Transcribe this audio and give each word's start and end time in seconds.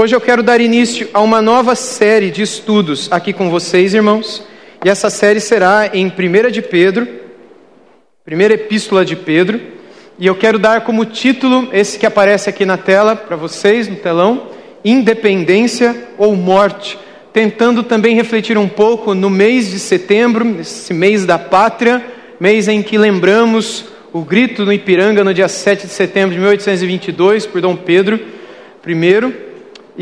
Hoje 0.00 0.16
eu 0.16 0.20
quero 0.22 0.42
dar 0.42 0.62
início 0.62 1.10
a 1.12 1.20
uma 1.20 1.42
nova 1.42 1.74
série 1.74 2.30
de 2.30 2.40
estudos 2.40 3.12
aqui 3.12 3.34
com 3.34 3.50
vocês, 3.50 3.92
irmãos. 3.92 4.42
E 4.82 4.88
essa 4.88 5.10
série 5.10 5.40
será 5.40 5.90
em 5.92 6.06
1 6.06 6.50
de 6.50 6.62
Pedro, 6.62 7.06
primeira 8.24 8.54
epístola 8.54 9.04
de 9.04 9.14
Pedro. 9.14 9.60
E 10.18 10.26
eu 10.26 10.34
quero 10.34 10.58
dar 10.58 10.84
como 10.84 11.04
título 11.04 11.68
esse 11.70 11.98
que 11.98 12.06
aparece 12.06 12.48
aqui 12.48 12.64
na 12.64 12.78
tela 12.78 13.14
para 13.14 13.36
vocês, 13.36 13.88
no 13.88 13.96
telão: 13.96 14.46
Independência 14.82 15.94
ou 16.16 16.34
Morte. 16.34 16.98
Tentando 17.30 17.82
também 17.82 18.14
refletir 18.14 18.56
um 18.56 18.68
pouco 18.68 19.14
no 19.14 19.28
mês 19.28 19.70
de 19.70 19.78
setembro, 19.78 20.60
esse 20.60 20.94
mês 20.94 21.26
da 21.26 21.38
pátria, 21.38 22.02
mês 22.40 22.68
em 22.68 22.82
que 22.82 22.96
lembramos 22.96 23.84
o 24.14 24.22
grito 24.22 24.64
no 24.64 24.72
Ipiranga 24.72 25.22
no 25.22 25.34
dia 25.34 25.46
7 25.46 25.86
de 25.86 25.92
setembro 25.92 26.34
de 26.34 26.40
1822 26.40 27.44
por 27.44 27.60
Dom 27.60 27.76
Pedro 27.76 28.18
I 28.86 29.49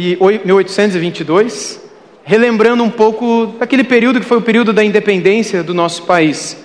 e 0.00 0.16
1822, 0.44 1.82
relembrando 2.22 2.84
um 2.84 2.88
pouco 2.88 3.56
daquele 3.58 3.82
período 3.82 4.20
que 4.20 4.26
foi 4.26 4.38
o 4.38 4.42
período 4.42 4.72
da 4.72 4.84
independência 4.84 5.60
do 5.60 5.74
nosso 5.74 6.04
país. 6.04 6.56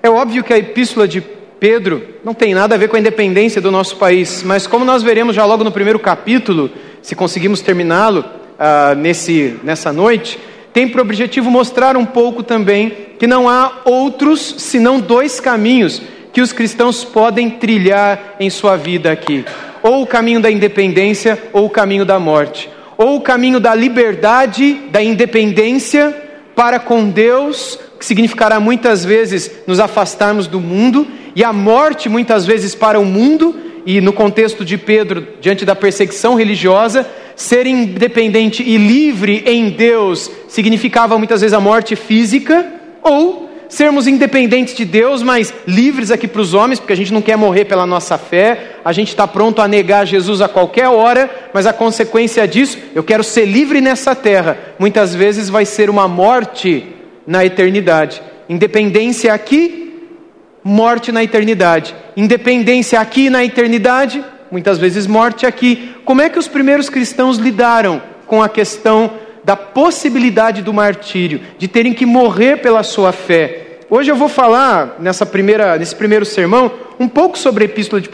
É 0.00 0.08
óbvio 0.08 0.44
que 0.44 0.52
a 0.52 0.58
epístola 0.58 1.08
de 1.08 1.20
Pedro 1.58 2.00
não 2.24 2.32
tem 2.32 2.54
nada 2.54 2.76
a 2.76 2.78
ver 2.78 2.86
com 2.86 2.94
a 2.94 3.00
independência 3.00 3.60
do 3.60 3.72
nosso 3.72 3.96
país, 3.96 4.44
mas 4.44 4.68
como 4.68 4.84
nós 4.84 5.02
veremos 5.02 5.34
já 5.34 5.44
logo 5.44 5.64
no 5.64 5.72
primeiro 5.72 5.98
capítulo, 5.98 6.70
se 7.02 7.16
conseguimos 7.16 7.60
terminá-lo 7.60 8.20
uh, 8.20 8.94
nesse, 8.94 9.58
nessa 9.64 9.92
noite, 9.92 10.38
tem 10.72 10.86
por 10.86 11.00
objetivo 11.00 11.50
mostrar 11.50 11.96
um 11.96 12.06
pouco 12.06 12.44
também 12.44 12.92
que 13.18 13.26
não 13.26 13.48
há 13.48 13.80
outros 13.84 14.54
senão 14.58 15.00
dois 15.00 15.40
caminhos 15.40 16.00
que 16.32 16.40
os 16.40 16.52
cristãos 16.52 17.02
podem 17.02 17.50
trilhar 17.50 18.36
em 18.38 18.48
sua 18.48 18.76
vida 18.76 19.10
aqui: 19.10 19.44
ou 19.82 20.02
o 20.02 20.06
caminho 20.06 20.38
da 20.38 20.52
independência 20.52 21.36
ou 21.52 21.66
o 21.66 21.70
caminho 21.70 22.04
da 22.04 22.20
morte 22.20 22.75
ou 22.96 23.16
o 23.16 23.20
caminho 23.20 23.60
da 23.60 23.74
liberdade, 23.74 24.74
da 24.90 25.02
independência 25.02 26.14
para 26.54 26.78
com 26.78 27.10
Deus, 27.10 27.78
que 27.98 28.04
significará 28.04 28.58
muitas 28.58 29.04
vezes 29.04 29.50
nos 29.66 29.78
afastarmos 29.78 30.46
do 30.46 30.60
mundo, 30.60 31.06
e 31.34 31.44
a 31.44 31.52
morte 31.52 32.08
muitas 32.08 32.46
vezes 32.46 32.74
para 32.74 32.98
o 32.98 33.04
mundo, 33.04 33.54
e 33.84 34.00
no 34.00 34.12
contexto 34.12 34.64
de 34.64 34.78
Pedro, 34.78 35.26
diante 35.40 35.64
da 35.64 35.76
perseguição 35.76 36.34
religiosa, 36.34 37.06
ser 37.36 37.66
independente 37.66 38.62
e 38.62 38.78
livre 38.78 39.44
em 39.46 39.68
Deus 39.68 40.30
significava 40.48 41.18
muitas 41.18 41.42
vezes 41.42 41.52
a 41.52 41.60
morte 41.60 41.94
física, 41.94 42.66
ou 43.02 43.45
sermos 43.68 44.06
independentes 44.06 44.74
de 44.74 44.84
Deus, 44.84 45.22
mas 45.22 45.52
livres 45.66 46.10
aqui 46.10 46.28
para 46.28 46.40
os 46.40 46.54
homens, 46.54 46.78
porque 46.78 46.92
a 46.92 46.96
gente 46.96 47.12
não 47.12 47.22
quer 47.22 47.36
morrer 47.36 47.64
pela 47.64 47.86
nossa 47.86 48.16
fé, 48.16 48.76
a 48.84 48.92
gente 48.92 49.08
está 49.08 49.26
pronto 49.26 49.60
a 49.60 49.68
negar 49.68 50.06
Jesus 50.06 50.40
a 50.40 50.48
qualquer 50.48 50.88
hora, 50.88 51.28
mas 51.52 51.66
a 51.66 51.72
consequência 51.72 52.46
disso, 52.46 52.78
eu 52.94 53.02
quero 53.02 53.24
ser 53.24 53.44
livre 53.44 53.80
nessa 53.80 54.14
terra, 54.14 54.56
muitas 54.78 55.14
vezes 55.14 55.48
vai 55.48 55.64
ser 55.64 55.90
uma 55.90 56.06
morte 56.06 56.86
na 57.26 57.44
eternidade. 57.44 58.22
Independência 58.48 59.34
aqui, 59.34 60.08
morte 60.62 61.10
na 61.10 61.22
eternidade. 61.22 61.94
Independência 62.16 63.00
aqui 63.00 63.28
na 63.28 63.44
eternidade, 63.44 64.24
muitas 64.50 64.78
vezes 64.78 65.06
morte 65.06 65.44
aqui. 65.44 65.94
Como 66.04 66.22
é 66.22 66.28
que 66.28 66.38
os 66.38 66.48
primeiros 66.48 66.88
cristãos 66.88 67.38
lidaram 67.38 68.00
com 68.26 68.42
a 68.42 68.48
questão 68.48 69.12
da 69.46 69.54
possibilidade 69.54 70.60
do 70.60 70.74
martírio, 70.74 71.40
de 71.56 71.68
terem 71.68 71.94
que 71.94 72.04
morrer 72.04 72.56
pela 72.56 72.82
sua 72.82 73.12
fé. 73.12 73.78
Hoje 73.88 74.10
eu 74.10 74.16
vou 74.16 74.28
falar, 74.28 74.96
nessa 74.98 75.24
primeira, 75.24 75.78
nesse 75.78 75.94
primeiro 75.94 76.24
sermão, 76.24 76.68
um 76.98 77.06
pouco 77.06 77.38
sobre 77.38 77.62
a 77.62 77.66
epístola 77.66 78.02
de 78.02 78.08
1 78.08 78.12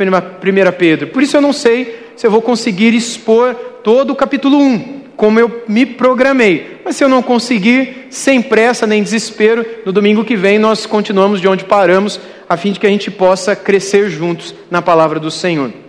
Pedro. 0.77 1.06
Por 1.06 1.22
isso 1.22 1.34
eu 1.34 1.41
não 1.41 1.55
sei 1.55 2.11
se 2.16 2.27
eu 2.27 2.30
vou 2.30 2.42
conseguir 2.42 2.94
expor 2.94 3.55
todo 3.83 4.11
o 4.11 4.14
capítulo 4.14 4.58
1, 4.58 5.00
como 5.16 5.41
eu 5.41 5.62
me 5.66 5.86
programei. 5.86 6.83
Mas 6.84 6.97
se 6.97 7.05
eu 7.05 7.08
não 7.08 7.22
conseguir, 7.22 8.08
sem 8.11 8.42
pressa 8.42 8.86
nem 8.86 9.02
desespero, 9.02 9.64
no 9.86 9.92
domingo 9.92 10.27
que 10.27 10.36
vem 10.36 10.58
nós 10.58 10.84
continuamos 10.84 11.40
de 11.40 11.48
onde 11.48 11.64
paramos, 11.64 12.20
a 12.46 12.58
fim 12.58 12.73
de 12.73 12.79
que 12.79 12.86
a 12.86 12.90
gente 12.90 13.11
possa 13.11 13.56
crescer 13.56 14.11
juntos 14.11 14.55
na 14.70 14.83
palavra 14.83 15.18
do 15.18 15.30
Senhor. 15.30 15.81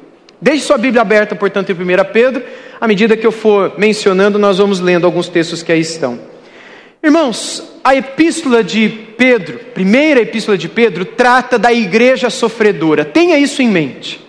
Deixe 0.44 0.66
sua 0.66 0.78
Bíblia 0.78 1.02
aberta, 1.02 1.34
portanto, 1.38 1.72
em 1.72 1.74
1 1.74 1.78
Pedro. 2.12 2.44
À 2.80 2.86
medida 2.86 3.16
que 3.16 3.26
eu 3.26 3.32
for 3.32 3.76
mencionando, 3.78 4.38
nós 4.38 4.58
vamos 4.58 4.82
lendo 4.82 5.06
alguns 5.06 5.30
textos 5.30 5.64
que 5.64 5.72
aí 5.72 5.80
estão. 5.80 6.20
Irmãos, 7.02 7.64
a 7.82 7.96
epístola 7.96 8.62
de 8.62 8.90
Pedro, 9.18 9.58
primeira 9.74 10.20
epístola 10.20 10.58
de 10.58 10.68
Pedro, 10.68 11.06
trata 11.06 11.58
da 11.58 11.72
igreja 11.72 12.30
sofredora. 12.30 13.06
Tenha 13.06 13.38
isso 13.38 13.62
em 13.62 13.70
mente. 13.70 14.20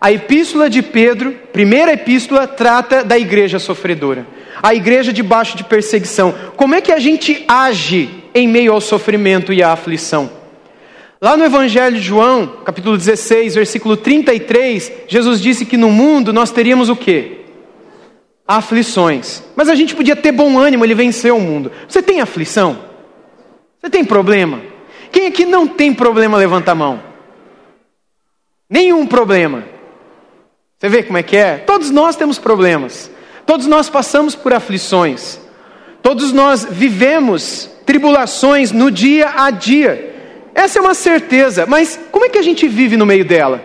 A 0.00 0.12
epístola 0.12 0.70
de 0.70 0.82
Pedro, 0.82 1.32
primeira 1.52 1.94
epístola, 1.94 2.46
trata 2.46 3.02
da 3.02 3.18
igreja 3.18 3.58
sofredora. 3.58 4.24
A 4.62 4.72
igreja 4.72 5.12
debaixo 5.12 5.56
de 5.56 5.64
perseguição. 5.64 6.32
Como 6.54 6.76
é 6.76 6.80
que 6.80 6.92
a 6.92 7.00
gente 7.00 7.44
age 7.48 8.08
em 8.32 8.46
meio 8.46 8.72
ao 8.72 8.80
sofrimento 8.80 9.52
e 9.52 9.64
à 9.64 9.72
aflição? 9.72 10.45
Lá 11.26 11.36
no 11.36 11.44
Evangelho 11.44 11.96
de 11.96 12.02
João, 12.02 12.46
capítulo 12.64 12.96
16, 12.96 13.56
versículo 13.56 13.96
33, 13.96 14.92
Jesus 15.08 15.40
disse 15.40 15.66
que 15.66 15.76
no 15.76 15.90
mundo 15.90 16.32
nós 16.32 16.52
teríamos 16.52 16.88
o 16.88 16.94
quê? 16.94 17.40
Aflições. 18.46 19.42
Mas 19.56 19.68
a 19.68 19.74
gente 19.74 19.96
podia 19.96 20.14
ter 20.14 20.30
bom 20.30 20.56
ânimo, 20.56 20.84
ele 20.84 20.94
venceu 20.94 21.36
o 21.36 21.40
mundo. 21.40 21.72
Você 21.88 22.00
tem 22.00 22.20
aflição? 22.20 22.78
Você 23.80 23.90
tem 23.90 24.04
problema? 24.04 24.60
Quem 25.10 25.26
aqui 25.26 25.44
não 25.44 25.66
tem 25.66 25.92
problema, 25.92 26.38
levanta 26.38 26.70
a 26.70 26.76
mão. 26.76 27.02
Nenhum 28.70 29.04
problema. 29.04 29.64
Você 30.78 30.88
vê 30.88 31.02
como 31.02 31.18
é 31.18 31.24
que 31.24 31.36
é? 31.36 31.56
Todos 31.56 31.90
nós 31.90 32.14
temos 32.14 32.38
problemas. 32.38 33.10
Todos 33.44 33.66
nós 33.66 33.90
passamos 33.90 34.36
por 34.36 34.54
aflições. 34.54 35.40
Todos 36.04 36.30
nós 36.30 36.64
vivemos 36.70 37.68
tribulações 37.84 38.70
no 38.70 38.92
dia 38.92 39.32
a 39.36 39.50
dia. 39.50 40.14
Essa 40.56 40.78
é 40.78 40.82
uma 40.82 40.94
certeza, 40.94 41.66
mas 41.66 42.00
como 42.10 42.24
é 42.24 42.30
que 42.30 42.38
a 42.38 42.42
gente 42.42 42.66
vive 42.66 42.96
no 42.96 43.04
meio 43.04 43.26
dela? 43.26 43.62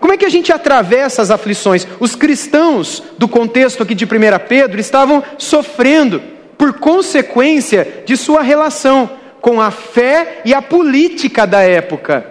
Como 0.00 0.10
é 0.10 0.16
que 0.16 0.24
a 0.24 0.30
gente 0.30 0.50
atravessa 0.50 1.20
as 1.20 1.30
aflições? 1.30 1.86
Os 2.00 2.16
cristãos 2.16 3.02
do 3.18 3.28
contexto 3.28 3.82
aqui 3.82 3.94
de 3.94 4.06
1 4.06 4.08
Pedro 4.48 4.80
estavam 4.80 5.22
sofrendo 5.36 6.22
por 6.56 6.80
consequência 6.80 8.04
de 8.06 8.16
sua 8.16 8.40
relação 8.40 9.10
com 9.42 9.60
a 9.60 9.70
fé 9.70 10.40
e 10.46 10.54
a 10.54 10.62
política 10.62 11.46
da 11.46 11.60
época. 11.60 12.26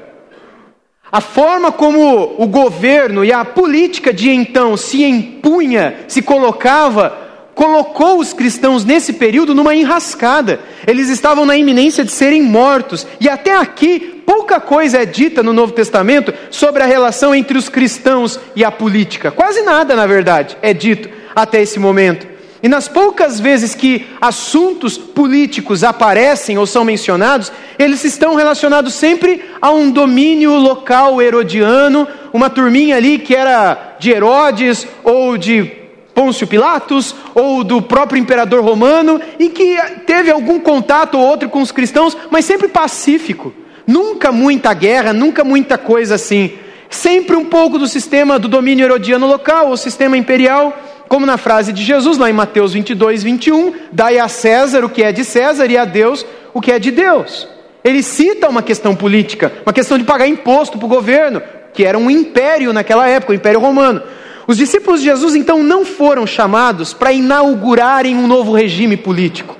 A 1.11 1.21
forma 1.21 1.71
como 1.71 2.33
o 2.39 2.47
governo 2.47 3.23
e 3.23 3.31
a 3.31 3.45
política 3.45 4.11
de 4.11 4.31
então 4.31 4.75
se 4.75 5.03
empunha, 5.03 5.97
se 6.07 6.23
colocava, 6.23 7.22
colocou 7.53 8.19
os 8.19 8.33
cristãos 8.33 8.83
nesse 8.83 9.13
período 9.13 9.53
numa 9.53 9.75
enrascada. 9.75 10.59
Eles 10.85 11.09
estavam 11.09 11.45
na 11.45 11.55
iminência 11.55 12.03
de 12.03 12.11
serem 12.11 12.41
mortos. 12.41 13.05
E 13.19 13.29
até 13.29 13.55
aqui, 13.55 14.23
pouca 14.25 14.59
coisa 14.59 15.01
é 15.01 15.05
dita 15.05 15.43
no 15.43 15.53
Novo 15.53 15.73
Testamento 15.73 16.33
sobre 16.49 16.83
a 16.83 16.87
relação 16.87 17.33
entre 17.33 17.57
os 17.57 17.69
cristãos 17.69 18.39
e 18.55 18.63
a 18.63 18.71
política. 18.71 19.31
Quase 19.31 19.61
nada, 19.61 19.95
na 19.95 20.05
verdade, 20.05 20.57
é 20.61 20.73
dito 20.73 21.09
até 21.35 21.61
esse 21.61 21.79
momento. 21.79 22.33
E 22.61 22.69
nas 22.69 22.87
poucas 22.87 23.41
vezes 23.41 23.75
que 23.75 24.07
assuntos 24.21 24.97
políticos 24.97 25.83
aparecem 25.83 26.57
ou 26.57 26.65
são 26.65 26.85
mencionados, 26.85 27.51
eles 27.77 28.05
estão 28.05 28.35
relacionados 28.35 28.93
sempre 28.93 29.43
a 29.61 29.69
um 29.69 29.91
domínio 29.91 30.53
local 30.53 31.21
herodiano, 31.21 32.07
uma 32.31 32.49
turminha 32.49 32.95
ali 32.95 33.19
que 33.19 33.35
era 33.35 33.97
de 33.99 34.11
Herodes 34.11 34.87
ou 35.03 35.37
de 35.37 35.82
Pôncio 36.13 36.47
Pilatos 36.47 37.15
ou 37.33 37.63
do 37.63 37.81
próprio 37.81 38.19
imperador 38.19 38.63
romano 38.63 39.19
e 39.39 39.49
que 39.49 39.77
teve 40.05 40.29
algum 40.29 40.59
contato 40.59 41.17
ou 41.17 41.25
outro 41.25 41.49
com 41.49 41.61
os 41.61 41.71
cristãos, 41.71 42.15
mas 42.29 42.45
sempre 42.45 42.67
pacífico. 42.67 43.53
Nunca 43.85 44.31
muita 44.31 44.73
guerra, 44.73 45.11
nunca 45.11 45.43
muita 45.43 45.77
coisa 45.77 46.15
assim. 46.15 46.53
Sempre 46.89 47.35
um 47.35 47.45
pouco 47.45 47.79
do 47.79 47.87
sistema 47.87 48.37
do 48.37 48.47
domínio 48.47 48.85
herodiano 48.85 49.25
local, 49.25 49.69
ou 49.69 49.77
sistema 49.77 50.15
imperial, 50.15 50.77
como 51.09 51.25
na 51.25 51.37
frase 51.37 51.73
de 51.73 51.83
Jesus 51.83 52.17
lá 52.17 52.29
em 52.29 52.33
Mateus 52.33 52.73
22, 52.73 53.23
21, 53.23 53.73
dai 53.91 54.19
a 54.19 54.27
César 54.27 54.85
o 54.85 54.89
que 54.89 55.03
é 55.03 55.11
de 55.11 55.25
César 55.25 55.65
e 55.69 55.77
a 55.77 55.85
Deus 55.85 56.25
o 56.53 56.61
que 56.61 56.71
é 56.71 56.79
de 56.79 56.91
Deus. 56.91 57.47
Ele 57.83 58.01
cita 58.01 58.47
uma 58.47 58.63
questão 58.63 58.95
política, 58.95 59.51
uma 59.65 59.73
questão 59.73 59.97
de 59.97 60.03
pagar 60.03 60.27
imposto 60.27 60.77
para 60.77 60.85
o 60.85 60.89
governo, 60.89 61.41
que 61.73 61.83
era 61.83 61.97
um 61.97 62.09
império 62.09 62.71
naquela 62.71 63.07
época, 63.09 63.33
o 63.33 63.35
Império 63.35 63.59
Romano. 63.59 64.01
Os 64.47 64.57
discípulos 64.57 64.99
de 64.99 65.05
Jesus 65.05 65.35
então 65.35 65.63
não 65.63 65.85
foram 65.85 66.27
chamados 66.27 66.93
para 66.93 67.13
inaugurarem 67.13 68.15
um 68.15 68.27
novo 68.27 68.53
regime 68.53 68.97
político. 68.97 69.57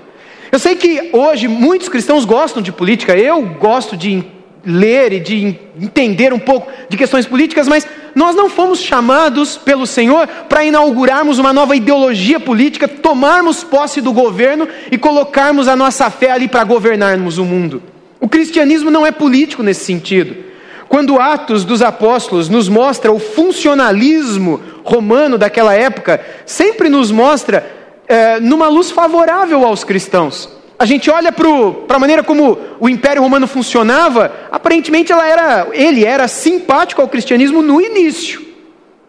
Eu 0.52 0.60
sei 0.60 0.76
que 0.76 1.10
hoje 1.14 1.48
muitos 1.48 1.90
cristãos 1.90 2.26
gostam 2.26 2.62
de 2.62 2.72
política, 2.72 3.18
eu 3.18 3.42
gosto 3.42 3.98
de 3.98 4.24
ler 4.66 5.12
e 5.12 5.20
de 5.20 5.58
entender 5.82 6.34
um 6.34 6.40
pouco 6.40 6.72
de 6.88 6.96
questões 6.96 7.26
políticas, 7.26 7.68
mas 7.68 7.88
nós 8.16 8.36
não 8.36 8.50
fomos 8.50 8.80
chamados 8.80 9.58
pelo 9.58 9.86
Senhor 9.88 10.28
para 10.48 10.64
inaugurarmos 10.64 11.40
uma 11.40 11.52
nova 11.52 11.76
ideologia 11.76 12.40
política, 12.40 12.88
tomarmos 12.88 13.64
posse 13.64 14.00
do 14.00 14.14
governo 14.14 14.68
e 14.92 14.98
colocarmos 14.98 15.68
a 15.68 15.76
nossa 15.76 16.10
fé 16.10 16.32
ali 16.32 16.48
para 16.48 16.64
governarmos 16.64 17.38
o 17.38 17.46
mundo. 17.46 17.82
O 18.20 18.30
cristianismo 18.30 18.90
não 18.90 19.06
é 19.06 19.12
político 19.12 19.64
nesse 19.64 19.84
sentido. 19.86 20.53
Quando 20.94 21.20
Atos 21.20 21.66
dos 21.66 21.82
Apóstolos 21.82 22.50
nos 22.50 22.70
mostra 22.70 23.12
o 23.12 23.18
funcionalismo 23.18 24.62
romano 24.84 25.40
daquela 25.40 25.74
época, 25.74 26.24
sempre 26.46 26.88
nos 26.88 27.10
mostra 27.10 27.66
é, 28.08 28.40
numa 28.40 28.68
luz 28.68 28.92
favorável 28.92 29.66
aos 29.66 29.84
cristãos. 29.84 30.48
A 30.78 30.86
gente 30.86 31.10
olha 31.10 31.32
para 31.32 31.96
a 31.96 32.00
maneira 32.00 32.22
como 32.22 32.60
o 32.80 32.88
Império 32.88 33.24
Romano 33.24 33.48
funcionava, 33.48 34.32
aparentemente 34.52 35.12
ela 35.12 35.28
era, 35.28 35.68
ele 35.72 36.06
era 36.06 36.28
simpático 36.28 37.02
ao 37.02 37.08
cristianismo 37.08 37.64
no 37.64 37.82
início. 37.82 38.40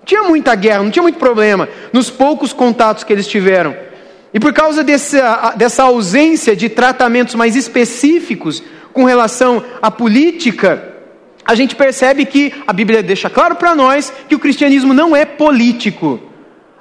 Tinha 0.06 0.22
muita 0.22 0.54
guerra, 0.54 0.84
não 0.84 0.90
tinha 0.90 1.02
muito 1.02 1.19
problema 1.19 1.69
nos 1.92 2.08
poucos 2.08 2.54
contatos 2.54 3.04
que 3.04 3.12
eles 3.12 3.28
tiveram. 3.28 3.76
E 4.32 4.40
por 4.40 4.54
causa 4.54 4.82
dessa, 4.82 5.52
dessa 5.54 5.82
ausência 5.82 6.56
de 6.56 6.70
tratamentos 6.70 7.34
mais 7.34 7.54
específicos 7.54 8.62
com 8.90 9.04
relação 9.04 9.62
à 9.82 9.90
política, 9.90 10.94
a 11.44 11.55
gente 11.55 11.76
percebe 11.76 12.25
que 12.25 12.52
a 12.67 12.73
Bíblia 12.73 13.02
deixa 13.02 13.29
claro 13.29 13.56
para 13.56 13.75
nós 13.75 14.12
que 14.29 14.35
o 14.35 14.38
cristianismo 14.38 14.94
não 14.94 15.14
é 15.14 15.25
político. 15.25 16.20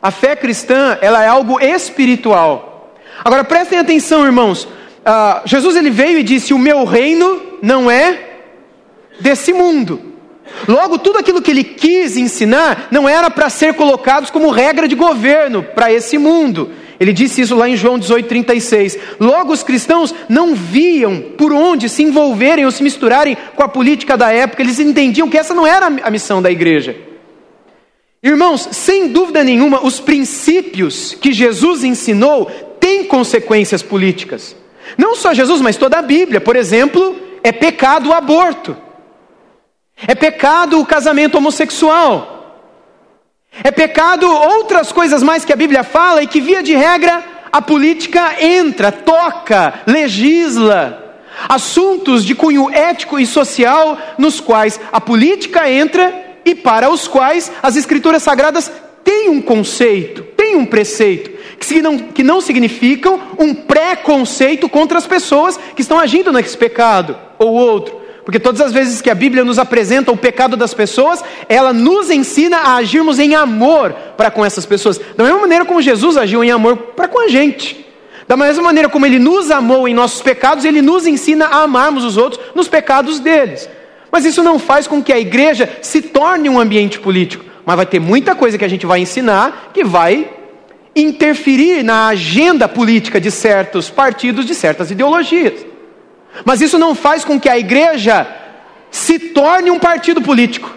A 0.01 0.10
fé 0.10 0.36
cristã, 0.36 0.98
ela 1.01 1.24
é 1.24 1.27
algo 1.27 1.60
espiritual. 1.60 2.94
Agora 3.24 3.44
prestem 3.44 3.80
atenção, 3.80 4.25
irmãos. 4.25 4.63
Uh, 4.65 5.42
Jesus 5.45 5.75
ele 5.75 5.89
veio 5.89 6.19
e 6.19 6.24
disse: 6.24 6.54
"O 6.54 6.60
meu 6.60 6.86
reino 6.86 7.42
não 7.62 7.92
é 7.92 8.18
desse 9.19 9.51
mundo". 9.51 10.13
Logo, 10.68 10.98
tudo 10.98 11.18
aquilo 11.18 11.42
que 11.42 11.51
ele 11.51 11.63
quis 11.63 12.15
ensinar 12.15 12.88
não 12.92 13.07
era 13.07 13.30
para 13.30 13.50
ser 13.50 13.74
colocados 13.74 14.30
como 14.30 14.50
regra 14.50 14.88
de 14.88 14.95
governo 14.95 15.63
para 15.63 15.92
esse 15.92 16.18
mundo. 16.18 16.71
Ele 17.03 17.11
disse 17.11 17.41
isso 17.41 17.53
lá 17.53 17.67
em 17.67 17.75
João 17.75 18.00
18,36. 18.00 18.97
Logo, 19.19 19.51
os 19.51 19.61
cristãos 19.61 20.15
não 20.29 20.55
viam 20.55 21.19
por 21.38 21.51
onde 21.51 21.89
se 21.89 22.01
envolverem 22.01 22.63
ou 22.63 22.71
se 22.71 22.81
misturarem 22.81 23.35
com 23.57 23.61
a 23.61 23.67
política 23.67 24.15
da 24.15 24.31
época, 24.31 24.61
eles 24.61 24.79
entendiam 24.79 25.27
que 25.27 25.38
essa 25.38 25.53
não 25.53 25.67
era 25.67 25.88
a 25.88 26.09
missão 26.09 26.41
da 26.41 26.50
igreja. 26.50 26.95
Irmãos, 28.23 28.69
sem 28.71 29.09
dúvida 29.09 29.44
nenhuma, 29.44 29.85
os 29.85 30.00
princípios 30.00 31.13
que 31.13 31.33
Jesus 31.33 31.83
ensinou 31.83 32.45
têm 32.79 33.03
consequências 33.03 33.83
políticas. 33.83 34.55
Não 34.97 35.13
só 35.13 35.33
Jesus, 35.33 35.59
mas 35.59 35.75
toda 35.75 36.00
a 36.00 36.01
Bíblia. 36.01 36.39
Por 36.39 36.55
exemplo, 36.55 37.17
é 37.44 37.51
pecado 37.51 38.11
o 38.11 38.13
aborto. 38.13 38.77
É 40.07 40.15
pecado 40.15 40.79
o 40.79 40.85
casamento 40.85 41.38
homossexual. 41.38 42.42
É 43.61 43.69
pecado 43.69 44.25
outras 44.25 44.91
coisas 44.91 45.21
mais 45.21 45.45
que 45.45 45.53
a 45.53 45.57
Bíblia 45.57 45.83
fala 45.83 46.23
e 46.23 46.27
que, 46.27 46.41
via 46.41 46.63
de 46.63 46.73
regra, 46.73 47.23
a 47.51 47.61
política 47.61 48.41
entra, 48.41 48.91
toca, 48.91 49.81
legisla. 49.85 51.01
Assuntos 51.47 52.23
de 52.23 52.33
cunho 52.33 52.69
ético 52.71 53.19
e 53.19 53.25
social 53.25 53.97
nos 54.17 54.39
quais 54.39 54.79
a 54.91 55.01
política 55.01 55.69
entra 55.69 56.13
e 56.45 56.55
para 56.55 56.89
os 56.89 57.07
quais 57.07 57.51
as 57.61 57.75
Escrituras 57.75 58.23
Sagradas 58.23 58.71
têm 59.03 59.29
um 59.29 59.41
conceito, 59.41 60.23
têm 60.38 60.55
um 60.55 60.65
preceito, 60.65 61.31
que 61.59 61.81
não, 61.81 61.97
que 61.97 62.23
não 62.23 62.41
significam 62.41 63.19
um 63.38 63.53
preconceito 63.53 64.69
contra 64.69 64.97
as 64.97 65.05
pessoas 65.05 65.59
que 65.75 65.81
estão 65.81 66.00
agindo 66.00 66.31
nesse 66.31 66.57
pecado 66.57 67.17
ou 67.38 67.51
outro. 67.51 68.02
Porque 68.25 68.39
todas 68.39 68.61
as 68.61 68.71
vezes 68.71 69.01
que 69.01 69.09
a 69.09 69.15
Bíblia 69.15 69.43
nos 69.43 69.59
apresenta 69.59 70.11
o 70.11 70.17
pecado 70.17 70.55
das 70.55 70.73
pessoas, 70.73 71.21
ela 71.49 71.73
nos 71.73 72.09
ensina 72.09 72.57
a 72.57 72.75
agirmos 72.75 73.19
em 73.19 73.35
amor 73.35 73.91
para 74.15 74.31
com 74.31 74.45
essas 74.45 74.65
pessoas. 74.65 74.99
Da 75.17 75.23
mesma 75.23 75.39
maneira 75.39 75.65
como 75.65 75.81
Jesus 75.81 76.15
agiu 76.15 76.43
em 76.43 76.51
amor 76.51 76.77
para 76.77 77.07
com 77.07 77.19
a 77.19 77.27
gente. 77.27 77.85
Da 78.27 78.37
mesma 78.37 78.63
maneira 78.63 78.87
como 78.87 79.05
ele 79.05 79.19
nos 79.19 79.51
amou 79.51 79.87
em 79.87 79.93
nossos 79.93 80.21
pecados, 80.21 80.63
ele 80.63 80.81
nos 80.81 81.05
ensina 81.05 81.47
a 81.47 81.63
amarmos 81.63 82.05
os 82.05 82.15
outros 82.15 82.41
nos 82.55 82.69
pecados 82.69 83.19
deles. 83.19 83.69
Mas 84.09 84.25
isso 84.25 84.41
não 84.41 84.57
faz 84.57 84.87
com 84.87 85.03
que 85.03 85.11
a 85.11 85.19
igreja 85.19 85.69
se 85.81 86.01
torne 86.01 86.49
um 86.49 86.59
ambiente 86.59 86.99
político. 86.99 87.43
Mas 87.65 87.75
vai 87.75 87.85
ter 87.85 87.99
muita 87.99 88.35
coisa 88.35 88.57
que 88.57 88.65
a 88.65 88.69
gente 88.69 88.85
vai 88.85 89.01
ensinar 89.01 89.71
que 89.73 89.83
vai 89.83 90.29
interferir 90.95 91.83
na 91.83 92.07
agenda 92.07 92.69
política 92.69 93.19
de 93.19 93.31
certos 93.31 93.89
partidos, 93.89 94.45
de 94.45 94.53
certas 94.53 94.91
ideologias. 94.91 95.72
Mas 96.45 96.62
isso 96.62 96.80
não 96.80 96.95
faz 96.95 97.24
com 97.24 97.39
que 97.39 97.50
a 97.50 97.57
igreja 97.57 98.27
se 98.89 99.18
torne 99.18 99.71
um 99.71 99.80
partido 99.80 100.21
político 100.21 100.74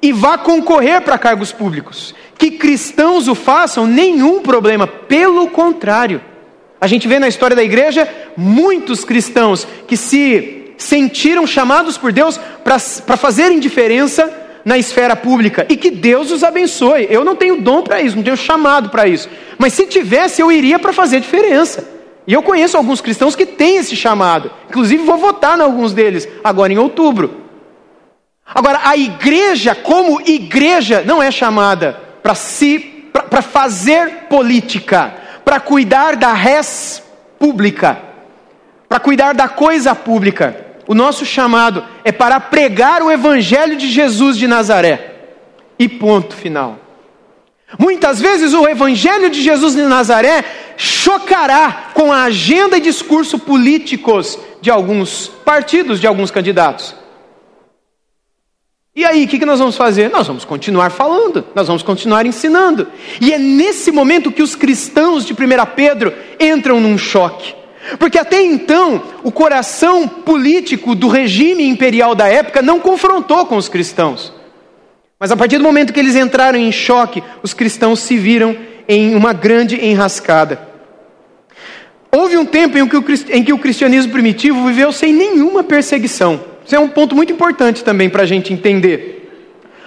e 0.00 0.12
vá 0.12 0.36
concorrer 0.38 1.00
para 1.02 1.18
cargos 1.18 1.52
públicos. 1.52 2.14
Que 2.38 2.52
cristãos 2.52 3.28
o 3.28 3.34
façam, 3.34 3.86
nenhum 3.86 4.40
problema, 4.40 4.86
pelo 4.86 5.48
contrário. 5.48 6.20
A 6.80 6.86
gente 6.86 7.08
vê 7.08 7.18
na 7.18 7.28
história 7.28 7.56
da 7.56 7.64
igreja 7.64 8.08
muitos 8.36 9.04
cristãos 9.04 9.66
que 9.86 9.96
se 9.96 10.74
sentiram 10.76 11.46
chamados 11.46 11.96
por 11.96 12.12
Deus 12.12 12.38
para 12.62 13.16
fazerem 13.16 13.58
diferença 13.58 14.44
na 14.64 14.76
esfera 14.76 15.16
pública 15.16 15.64
e 15.68 15.76
que 15.76 15.90
Deus 15.90 16.30
os 16.30 16.44
abençoe. 16.44 17.06
Eu 17.08 17.24
não 17.24 17.36
tenho 17.36 17.60
dom 17.60 17.82
para 17.82 18.00
isso, 18.02 18.16
não 18.16 18.22
tenho 18.22 18.36
chamado 18.36 18.90
para 18.90 19.06
isso, 19.06 19.28
mas 19.58 19.72
se 19.72 19.86
tivesse, 19.86 20.42
eu 20.42 20.52
iria 20.52 20.78
para 20.78 20.92
fazer 20.92 21.20
diferença. 21.20 21.95
E 22.26 22.32
eu 22.32 22.42
conheço 22.42 22.76
alguns 22.76 23.00
cristãos 23.00 23.36
que 23.36 23.46
têm 23.46 23.76
esse 23.76 23.94
chamado. 23.94 24.50
Inclusive, 24.68 25.04
vou 25.04 25.16
votar 25.16 25.58
em 25.58 25.62
alguns 25.62 25.92
deles 25.92 26.28
agora 26.42 26.72
em 26.72 26.78
outubro. 26.78 27.42
Agora, 28.44 28.80
a 28.84 28.96
igreja, 28.96 29.74
como 29.74 30.20
igreja, 30.20 31.02
não 31.04 31.22
é 31.22 31.30
chamada 31.30 32.00
para 32.22 32.34
si, 32.34 32.78
para 33.30 33.42
fazer 33.42 34.26
política, 34.28 35.14
para 35.44 35.60
cuidar 35.60 36.16
da 36.16 36.32
res 36.32 37.02
pública, 37.38 37.98
para 38.88 38.98
cuidar 38.98 39.34
da 39.34 39.48
coisa 39.48 39.94
pública. 39.94 40.64
O 40.86 40.94
nosso 40.94 41.24
chamado 41.24 41.84
é 42.04 42.12
para 42.12 42.38
pregar 42.38 43.02
o 43.02 43.10
evangelho 43.10 43.76
de 43.76 43.88
Jesus 43.88 44.36
de 44.36 44.46
Nazaré. 44.46 45.14
E 45.78 45.88
ponto 45.88 46.34
final. 46.34 46.78
Muitas 47.78 48.20
vezes 48.20 48.52
o 48.52 48.68
Evangelho 48.68 49.28
de 49.28 49.42
Jesus 49.42 49.74
de 49.74 49.82
Nazaré 49.82 50.44
chocará 50.76 51.90
com 51.94 52.12
a 52.12 52.24
agenda 52.24 52.76
e 52.78 52.80
discurso 52.80 53.38
políticos 53.38 54.38
de 54.60 54.70
alguns 54.70 55.28
partidos, 55.44 56.00
de 56.00 56.06
alguns 56.06 56.30
candidatos. 56.30 56.94
E 58.94 59.04
aí, 59.04 59.24
o 59.26 59.28
que 59.28 59.44
nós 59.44 59.58
vamos 59.58 59.76
fazer? 59.76 60.08
Nós 60.08 60.26
vamos 60.26 60.44
continuar 60.44 60.90
falando, 60.90 61.44
nós 61.54 61.66
vamos 61.66 61.82
continuar 61.82 62.24
ensinando. 62.24 62.86
E 63.20 63.30
é 63.30 63.38
nesse 63.38 63.92
momento 63.92 64.32
que 64.32 64.42
os 64.42 64.56
cristãos 64.56 65.26
de 65.26 65.34
1 65.34 65.36
Pedro 65.74 66.14
entram 66.40 66.80
num 66.80 66.96
choque. 66.96 67.54
Porque 67.98 68.18
até 68.18 68.40
então, 68.40 69.02
o 69.22 69.30
coração 69.30 70.08
político 70.08 70.94
do 70.94 71.08
regime 71.08 71.68
imperial 71.68 72.14
da 72.14 72.26
época 72.26 72.62
não 72.62 72.80
confrontou 72.80 73.44
com 73.44 73.56
os 73.56 73.68
cristãos. 73.68 74.32
Mas 75.18 75.30
a 75.30 75.36
partir 75.36 75.56
do 75.58 75.64
momento 75.64 75.92
que 75.92 76.00
eles 76.00 76.14
entraram 76.14 76.58
em 76.58 76.70
choque, 76.70 77.22
os 77.42 77.54
cristãos 77.54 78.00
se 78.00 78.16
viram 78.16 78.56
em 78.86 79.14
uma 79.14 79.32
grande 79.32 79.82
enrascada. 79.82 80.60
Houve 82.12 82.36
um 82.36 82.44
tempo 82.44 82.78
em 82.78 82.86
que, 83.44 83.52
o, 83.52 83.58
cristianismo 83.58 84.12
primitivo 84.12 84.66
viveu 84.66 84.92
sem 84.92 85.12
nenhuma 85.12 85.64
perseguição. 85.64 86.40
Isso 86.64 86.74
é 86.74 86.78
um 86.78 86.88
ponto 86.88 87.14
muito 87.14 87.32
importante 87.32 87.82
também 87.82 88.08
para 88.08 88.22
a 88.22 88.26
gente 88.26 88.52
entender. 88.52 89.30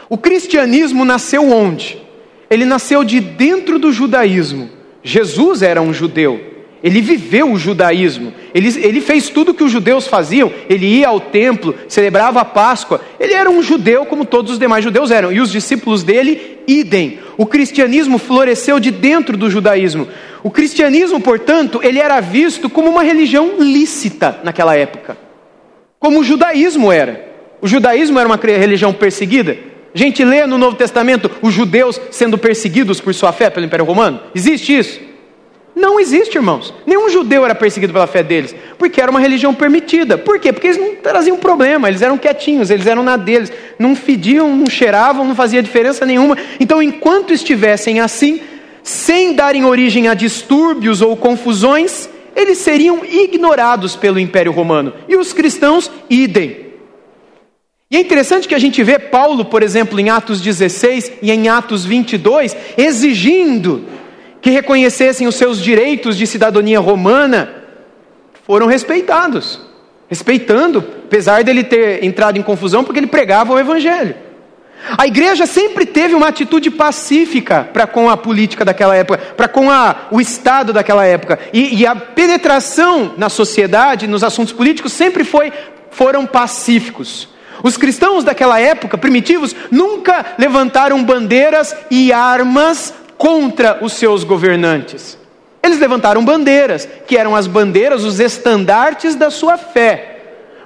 O 0.09 0.17
cristianismo 0.17 1.05
nasceu 1.05 1.49
onde? 1.49 2.01
Ele 2.49 2.65
nasceu 2.65 3.03
de 3.03 3.19
dentro 3.19 3.77
do 3.77 3.91
judaísmo. 3.91 4.69
Jesus 5.03 5.61
era 5.61 5.81
um 5.81 5.93
judeu. 5.93 6.58
Ele 6.81 7.01
viveu 7.01 7.51
o 7.51 7.59
judaísmo, 7.59 8.33
ele, 8.53 8.69
ele 8.81 9.01
fez 9.01 9.27
tudo 9.27 9.51
o 9.51 9.53
que 9.53 9.63
os 9.63 9.71
judeus 9.71 10.07
faziam, 10.07 10.49
ele 10.69 10.85
ia 10.85 11.09
ao 11.09 11.19
templo, 11.19 11.75
celebrava 11.89 12.39
a 12.39 12.45
Páscoa, 12.45 13.01
ele 13.19 13.33
era 13.33 13.49
um 13.49 13.61
judeu 13.61 14.05
como 14.05 14.23
todos 14.23 14.53
os 14.53 14.59
demais 14.59 14.83
judeus 14.83 15.11
eram, 15.11 15.29
e 15.31 15.41
os 15.41 15.51
discípulos 15.51 16.03
dele, 16.03 16.59
idem. 16.65 17.19
O 17.37 17.45
cristianismo 17.45 18.17
floresceu 18.17 18.79
de 18.79 18.91
dentro 18.91 19.35
do 19.35 19.49
judaísmo. 19.49 20.07
O 20.41 20.49
cristianismo, 20.49 21.19
portanto, 21.19 21.81
ele 21.83 21.99
era 21.99 22.21
visto 22.21 22.69
como 22.69 22.89
uma 22.89 23.03
religião 23.03 23.55
lícita 23.59 24.39
naquela 24.41 24.75
época, 24.75 25.17
como 25.99 26.19
o 26.19 26.23
judaísmo 26.23 26.91
era. 26.91 27.27
O 27.61 27.67
judaísmo 27.67 28.17
era 28.17 28.27
uma 28.27 28.37
religião 28.37 28.93
perseguida. 28.93 29.57
A 29.93 29.97
gente 29.97 30.23
lê 30.23 30.45
no 30.45 30.57
Novo 30.57 30.77
Testamento 30.77 31.29
os 31.41 31.53
judeus 31.53 31.99
sendo 32.09 32.37
perseguidos 32.37 33.01
por 33.01 33.13
sua 33.13 33.33
fé 33.33 33.49
pelo 33.49 33.65
Império 33.65 33.85
Romano. 33.85 34.21
Existe 34.33 34.77
isso? 34.77 35.08
Não 35.79 35.97
existe, 35.97 36.35
irmãos. 36.35 36.73
Nenhum 36.85 37.09
judeu 37.09 37.45
era 37.45 37.55
perseguido 37.55 37.93
pela 37.93 38.05
fé 38.05 38.21
deles, 38.21 38.53
porque 38.77 39.01
era 39.01 39.09
uma 39.09 39.19
religião 39.19 39.53
permitida. 39.53 40.17
Por 40.17 40.37
quê? 40.37 40.51
Porque 40.51 40.67
eles 40.67 40.77
não 40.77 40.95
traziam 40.95 41.37
problema, 41.37 41.87
eles 41.87 42.01
eram 42.01 42.17
quietinhos, 42.17 42.69
eles 42.69 42.85
eram 42.85 43.01
na 43.01 43.15
deles, 43.15 43.49
não 43.79 43.95
fediam, 43.95 44.53
não 44.53 44.69
cheiravam, 44.69 45.25
não 45.25 45.33
fazia 45.33 45.63
diferença 45.63 46.05
nenhuma. 46.05 46.37
Então, 46.59 46.83
enquanto 46.83 47.31
estivessem 47.31 48.01
assim, 48.01 48.41
sem 48.83 49.33
darem 49.33 49.63
origem 49.63 50.09
a 50.09 50.13
distúrbios 50.13 51.01
ou 51.01 51.15
confusões, 51.15 52.09
eles 52.35 52.57
seriam 52.57 53.05
ignorados 53.05 53.95
pelo 53.95 54.19
Império 54.19 54.51
Romano. 54.51 54.93
E 55.07 55.15
os 55.15 55.31
cristãos, 55.31 55.89
idem. 56.09 56.67
E 57.89 57.95
é 57.95 58.01
interessante 58.01 58.49
que 58.49 58.53
a 58.53 58.59
gente 58.59 58.83
vê 58.83 58.99
Paulo, 58.99 59.45
por 59.45 59.63
exemplo, 59.63 59.97
em 59.97 60.09
Atos 60.09 60.41
16 60.41 61.13
e 61.21 61.31
em 61.31 61.47
Atos 61.47 61.85
22, 61.85 62.55
exigindo 62.77 63.85
que 64.41 64.49
reconhecessem 64.49 65.27
os 65.27 65.35
seus 65.35 65.61
direitos 65.61 66.17
de 66.17 66.25
cidadania 66.25 66.79
romana 66.79 67.53
foram 68.45 68.67
respeitados. 68.67 69.61
respeitando, 70.07 70.83
apesar 71.05 71.43
dele 71.43 71.63
ter 71.63 72.03
entrado 72.03 72.37
em 72.37 72.41
confusão, 72.41 72.83
porque 72.83 72.99
ele 72.99 73.05
pregava 73.05 73.53
o 73.53 73.59
evangelho. 73.59 74.15
A 74.97 75.05
igreja 75.05 75.45
sempre 75.45 75.85
teve 75.85 76.15
uma 76.15 76.29
atitude 76.29 76.71
pacífica 76.71 77.67
para 77.71 77.85
com 77.85 78.09
a 78.09 78.17
política 78.17 78.65
daquela 78.65 78.95
época, 78.95 79.19
para 79.35 79.47
com 79.47 79.69
a, 79.69 80.07
o 80.09 80.19
Estado 80.19 80.73
daquela 80.73 81.05
época. 81.05 81.37
E, 81.53 81.81
e, 81.81 81.85
a 81.85 81.95
penetração 81.95 83.13
na 83.17 83.29
sociedade, 83.29 84.07
nos 84.07 84.23
assuntos 84.23 84.53
políticos, 84.53 84.93
sempre 84.93 85.23
foi, 85.23 85.51
foram 85.91 86.25
pacíficos. 86.25 87.27
Os 87.61 87.77
cristãos 87.77 88.23
daquela 88.23 88.59
época, 88.59 88.97
primitivos, 88.97 89.55
nunca 89.69 90.25
levantaram 90.37 91.03
bandeiras 91.03 91.75
e 91.91 92.11
armas 92.13 92.93
contra 93.19 93.77
os 93.83 93.93
seus 93.93 94.23
governantes. 94.23 95.15
Eles 95.61 95.77
levantaram 95.77 96.25
bandeiras, 96.25 96.89
que 97.05 97.15
eram 97.15 97.35
as 97.35 97.45
bandeiras, 97.45 98.03
os 98.03 98.19
estandartes 98.19 99.13
da 99.13 99.29
sua 99.29 99.57
fé 99.57 100.15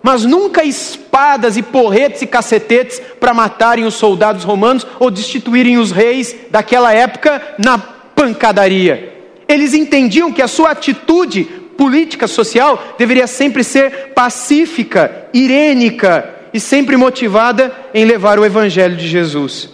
mas 0.03 0.25
nunca 0.25 0.65
espadas 0.65 1.55
e 1.55 1.63
porretes 1.63 2.21
e 2.21 2.27
cacetetes 2.27 3.01
para 3.21 3.33
matarem 3.33 3.85
os 3.85 3.93
soldados 3.93 4.43
romanos 4.43 4.85
ou 4.99 5.09
destituírem 5.09 5.77
os 5.77 5.93
reis 5.93 6.35
daquela 6.51 6.93
época 6.93 7.41
na 7.57 7.77
pancadaria. 7.77 9.13
Eles 9.47 9.73
entendiam 9.73 10.31
que 10.31 10.41
a 10.41 10.47
sua 10.47 10.71
atitude 10.71 11.45
política 11.77 12.27
social 12.27 12.95
deveria 12.97 13.27
sempre 13.27 13.63
ser 13.63 14.09
pacífica, 14.13 15.29
irênica 15.33 16.29
e 16.53 16.59
sempre 16.59 16.97
motivada 16.97 17.73
em 17.93 18.03
levar 18.03 18.37
o 18.37 18.45
evangelho 18.45 18.97
de 18.97 19.07
Jesus. 19.07 19.69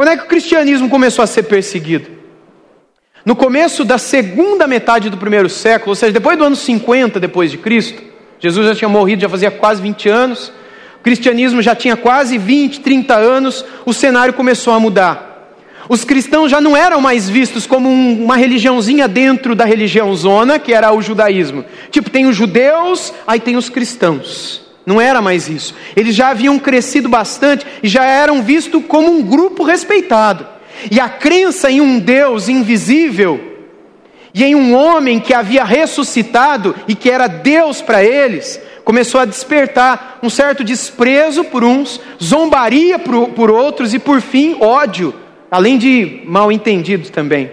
Quando 0.00 0.12
é 0.12 0.16
que 0.16 0.24
o 0.24 0.28
cristianismo 0.28 0.88
começou 0.88 1.22
a 1.22 1.26
ser 1.26 1.42
perseguido? 1.42 2.08
No 3.22 3.36
começo 3.36 3.84
da 3.84 3.98
segunda 3.98 4.66
metade 4.66 5.10
do 5.10 5.18
primeiro 5.18 5.46
século, 5.46 5.90
ou 5.90 5.94
seja, 5.94 6.10
depois 6.10 6.38
do 6.38 6.44
ano 6.44 6.56
50 6.56 7.20
depois 7.20 7.50
de 7.50 7.58
Cristo, 7.58 8.02
Jesus 8.38 8.66
já 8.66 8.74
tinha 8.74 8.88
morrido, 8.88 9.20
já 9.20 9.28
fazia 9.28 9.50
quase 9.50 9.82
20 9.82 10.08
anos. 10.08 10.50
O 10.98 11.02
cristianismo 11.02 11.60
já 11.60 11.74
tinha 11.74 11.98
quase 11.98 12.38
20, 12.38 12.80
30 12.80 13.14
anos. 13.14 13.62
O 13.84 13.92
cenário 13.92 14.32
começou 14.32 14.72
a 14.72 14.80
mudar. 14.80 15.54
Os 15.86 16.02
cristãos 16.02 16.50
já 16.50 16.62
não 16.62 16.74
eram 16.74 16.98
mais 17.02 17.28
vistos 17.28 17.66
como 17.66 17.86
um, 17.86 18.24
uma 18.24 18.36
religiãozinha 18.38 19.06
dentro 19.06 19.54
da 19.54 19.66
religião 19.66 20.16
zona, 20.16 20.58
que 20.58 20.72
era 20.72 20.90
o 20.94 21.02
judaísmo. 21.02 21.62
Tipo, 21.90 22.08
tem 22.08 22.24
os 22.24 22.34
judeus, 22.34 23.12
aí 23.26 23.38
tem 23.38 23.54
os 23.54 23.68
cristãos. 23.68 24.69
Não 24.90 25.00
era 25.00 25.22
mais 25.22 25.48
isso. 25.48 25.72
Eles 25.94 26.16
já 26.16 26.30
haviam 26.30 26.58
crescido 26.58 27.08
bastante 27.08 27.64
e 27.80 27.86
já 27.86 28.04
eram 28.04 28.42
vistos 28.42 28.82
como 28.88 29.08
um 29.08 29.22
grupo 29.22 29.62
respeitado. 29.62 30.44
E 30.90 30.98
a 30.98 31.08
crença 31.08 31.70
em 31.70 31.80
um 31.80 32.00
Deus 32.00 32.48
invisível 32.48 33.40
e 34.34 34.42
em 34.42 34.56
um 34.56 34.74
homem 34.74 35.20
que 35.20 35.32
havia 35.32 35.62
ressuscitado 35.62 36.74
e 36.88 36.96
que 36.96 37.08
era 37.08 37.28
Deus 37.28 37.80
para 37.80 38.02
eles, 38.02 38.60
começou 38.84 39.20
a 39.20 39.24
despertar 39.24 40.18
um 40.24 40.30
certo 40.30 40.64
desprezo 40.64 41.44
por 41.44 41.62
uns, 41.62 42.00
zombaria 42.20 42.98
por, 42.98 43.28
por 43.28 43.48
outros 43.48 43.94
e, 43.94 43.98
por 44.00 44.20
fim, 44.20 44.56
ódio, 44.60 45.14
além 45.48 45.78
de 45.78 46.22
mal 46.24 46.50
entendidos 46.50 47.10
também. 47.10 47.48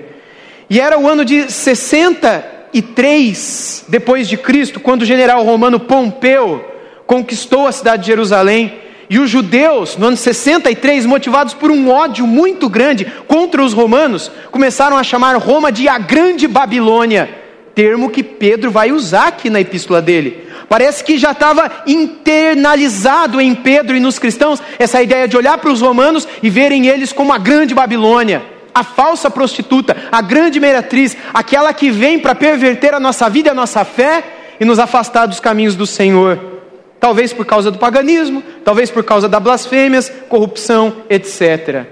E 0.71 0.79
era 0.79 0.97
o 0.97 1.07
ano 1.07 1.23
de 1.23 1.51
63 1.51 3.85
depois 3.87 4.27
de 4.27 4.37
Cristo, 4.37 4.79
quando 4.79 5.03
o 5.03 5.05
general 5.05 5.43
romano 5.43 5.79
Pompeu 5.79 6.76
conquistou 7.07 7.65
a 7.65 7.71
cidade 7.71 8.03
de 8.03 8.07
Jerusalém 8.07 8.81
e 9.09 9.17
os 9.17 9.29
judeus, 9.29 9.95
no 9.95 10.07
ano 10.07 10.17
63, 10.17 11.05
motivados 11.05 11.53
por 11.53 11.71
um 11.71 11.89
ódio 11.89 12.27
muito 12.27 12.67
grande 12.67 13.05
contra 13.25 13.63
os 13.63 13.71
romanos, 13.71 14.29
começaram 14.51 14.97
a 14.97 15.03
chamar 15.03 15.37
Roma 15.37 15.71
de 15.71 15.87
a 15.87 15.97
Grande 15.97 16.45
Babilônia, 16.45 17.29
termo 17.73 18.09
que 18.09 18.21
Pedro 18.21 18.69
vai 18.69 18.91
usar 18.91 19.27
aqui 19.27 19.49
na 19.49 19.61
epístola 19.61 20.01
dele. 20.01 20.45
Parece 20.67 21.01
que 21.05 21.17
já 21.17 21.31
estava 21.31 21.83
internalizado 21.87 23.39
em 23.39 23.55
Pedro 23.55 23.95
e 23.95 24.01
nos 24.01 24.19
cristãos 24.19 24.61
essa 24.77 25.01
ideia 25.01 25.25
de 25.25 25.37
olhar 25.37 25.57
para 25.57 25.71
os 25.71 25.79
romanos 25.79 26.27
e 26.43 26.49
verem 26.49 26.87
eles 26.87 27.13
como 27.13 27.31
a 27.31 27.37
Grande 27.37 27.73
Babilônia, 27.73 28.43
a 28.75 28.83
falsa 28.83 29.31
prostituta, 29.31 29.95
a 30.11 30.21
grande 30.21 30.59
meretriz, 30.59 31.15
aquela 31.33 31.73
que 31.73 31.89
vem 31.89 32.19
para 32.19 32.35
perverter 32.35 32.93
a 32.93 32.99
nossa 32.99 33.29
vida 33.29 33.47
e 33.47 33.51
a 33.51 33.55
nossa 33.55 33.85
fé 33.85 34.23
e 34.59 34.65
nos 34.65 34.79
afastar 34.79 35.25
dos 35.25 35.39
caminhos 35.39 35.75
do 35.75 35.87
Senhor. 35.87 36.56
Talvez 36.99 37.31
por 37.31 37.45
causa 37.45 37.69
do 37.69 37.77
paganismo, 37.77 38.43
talvez 38.63 38.89
por 38.89 39.03
causa 39.03 39.29
da 39.29 39.39
blasfêmias, 39.39 40.11
corrupção, 40.29 41.03
etc. 41.09 41.85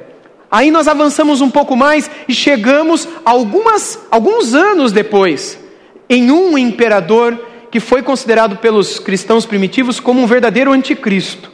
Aí 0.49 0.71
nós 0.71 0.87
avançamos 0.87 1.41
um 1.41 1.49
pouco 1.49 1.75
mais 1.75 2.09
e 2.27 2.33
chegamos 2.33 3.07
algumas, 3.23 3.99
alguns 4.09 4.53
anos 4.53 4.91
depois 4.91 5.59
em 6.09 6.31
um 6.31 6.57
imperador 6.57 7.37
que 7.71 7.79
foi 7.79 8.01
considerado 8.01 8.57
pelos 8.57 8.99
cristãos 8.99 9.45
primitivos 9.45 9.99
como 9.99 10.21
um 10.21 10.27
verdadeiro 10.27 10.71
anticristo, 10.71 11.51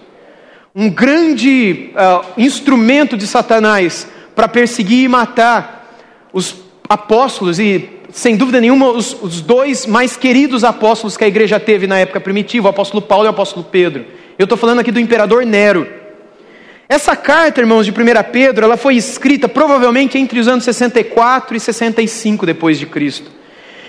um 0.76 0.90
grande 0.90 1.92
uh, 1.96 2.26
instrumento 2.38 3.18
de 3.18 3.26
Satanás 3.26 4.08
para 4.36 4.48
perseguir 4.48 5.06
e 5.06 5.08
matar 5.08 5.98
os 6.32 6.56
apóstolos 6.88 7.60
e 7.60 7.90
sem 8.12 8.36
dúvida 8.36 8.60
nenhuma, 8.60 8.90
os, 8.90 9.16
os, 9.22 9.42
dois 9.42 9.86
mais 9.86 10.18
queridos 10.18 10.64
apóstolos 10.64 11.16
que 11.16 11.24
a 11.24 11.28
igreja 11.28 11.60
teve 11.60 11.88
na 11.88 11.98
época 11.98 12.20
primitiva, 12.20 12.68
o 12.68 12.70
apóstolo 12.70 13.02
Paulo 13.02 13.26
e 13.26 13.28
o 13.28 13.32
apóstolo 13.32 13.66
Pedro. 13.70 14.06
Eu 14.38 14.44
estou 14.44 14.58
falando 14.58 14.80
aqui 14.80 14.92
do 14.92 15.00
imperador 15.00 15.46
Nero. 15.46 15.88
Essa 16.90 17.16
carta, 17.16 17.62
irmãos, 17.62 17.86
de 17.86 17.92
1 17.92 17.96
Pedro, 18.32 18.66
ela 18.66 18.76
foi 18.76 18.96
escrita 18.96 19.48
provavelmente 19.48 20.18
entre 20.18 20.40
os 20.40 20.48
anos 20.48 20.66
64 20.66 21.56
e 21.56 21.60
65 21.60 22.46
depois 22.46 22.78
de 22.78 22.86
Cristo. 22.86 23.32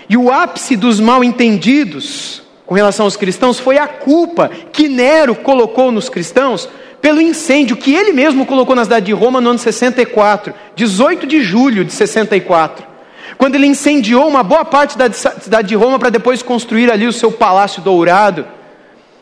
E 0.09 0.15
o 0.15 0.31
ápice 0.31 0.77
dos 0.77 0.99
mal 0.99 1.23
entendidos 1.23 2.41
com 2.65 2.75
relação 2.75 3.05
aos 3.05 3.17
cristãos 3.17 3.59
foi 3.59 3.77
a 3.77 3.87
culpa 3.87 4.49
que 4.71 4.87
Nero 4.87 5.35
colocou 5.35 5.91
nos 5.91 6.07
cristãos 6.07 6.69
pelo 7.01 7.19
incêndio 7.19 7.75
que 7.75 7.93
ele 7.93 8.13
mesmo 8.13 8.45
colocou 8.45 8.73
na 8.73 8.85
cidade 8.85 9.07
de 9.07 9.11
Roma 9.11 9.41
no 9.41 9.49
ano 9.49 9.59
64, 9.59 10.53
18 10.75 11.27
de 11.27 11.41
julho 11.41 11.83
de 11.83 11.91
64 11.91 12.92
quando 13.37 13.55
ele 13.55 13.67
incendiou 13.67 14.27
uma 14.27 14.43
boa 14.43 14.65
parte 14.65 14.97
da 14.97 15.11
cidade 15.11 15.67
de 15.67 15.75
Roma 15.75 15.99
para 15.99 16.09
depois 16.09 16.41
construir 16.41 16.91
ali 16.91 17.07
o 17.07 17.13
seu 17.13 17.31
palácio 17.31 17.81
dourado. 17.81 18.45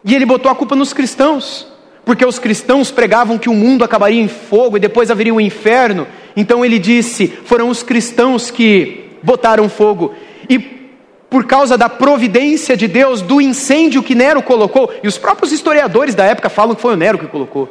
E 0.03 0.15
ele 0.15 0.25
botou 0.25 0.51
a 0.51 0.55
culpa 0.55 0.75
nos 0.75 0.93
cristãos, 0.93 1.67
porque 2.03 2.25
os 2.25 2.39
cristãos 2.39 2.91
pregavam 2.91 3.37
que 3.37 3.49
o 3.49 3.53
mundo 3.53 3.83
acabaria 3.83 4.21
em 4.21 4.27
fogo 4.27 4.77
e 4.77 4.79
depois 4.79 5.11
haveria 5.11 5.33
o 5.33 5.37
um 5.37 5.41
inferno. 5.41 6.07
Então 6.35 6.65
ele 6.65 6.79
disse: 6.79 7.27
foram 7.27 7.69
os 7.69 7.83
cristãos 7.83 8.49
que 8.49 9.11
botaram 9.21 9.69
fogo. 9.69 10.13
E 10.49 10.81
por 11.29 11.45
causa 11.45 11.77
da 11.77 11.87
providência 11.87 12.75
de 12.75 12.87
Deus, 12.87 13.21
do 13.21 13.39
incêndio 13.39 14.03
que 14.03 14.13
Nero 14.13 14.41
colocou, 14.41 14.91
e 15.01 15.07
os 15.07 15.17
próprios 15.17 15.53
historiadores 15.53 16.13
da 16.13 16.25
época 16.25 16.49
falam 16.49 16.75
que 16.75 16.81
foi 16.81 16.93
o 16.93 16.97
Nero 16.97 17.17
que 17.17 17.27
colocou. 17.27 17.69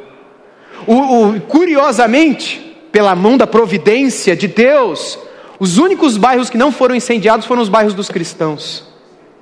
O, 0.87 0.95
o, 0.95 1.41
curiosamente, 1.43 2.59
pela 2.91 3.15
mão 3.15 3.37
da 3.37 3.47
providência 3.47 4.35
de 4.35 4.49
Deus, 4.49 5.19
os 5.61 5.77
únicos 5.77 6.17
bairros 6.17 6.49
que 6.49 6.57
não 6.57 6.73
foram 6.73 6.95
incendiados 6.95 7.47
foram 7.47 7.61
os 7.61 7.69
bairros 7.69 7.93
dos 7.93 8.09
cristãos. 8.09 8.83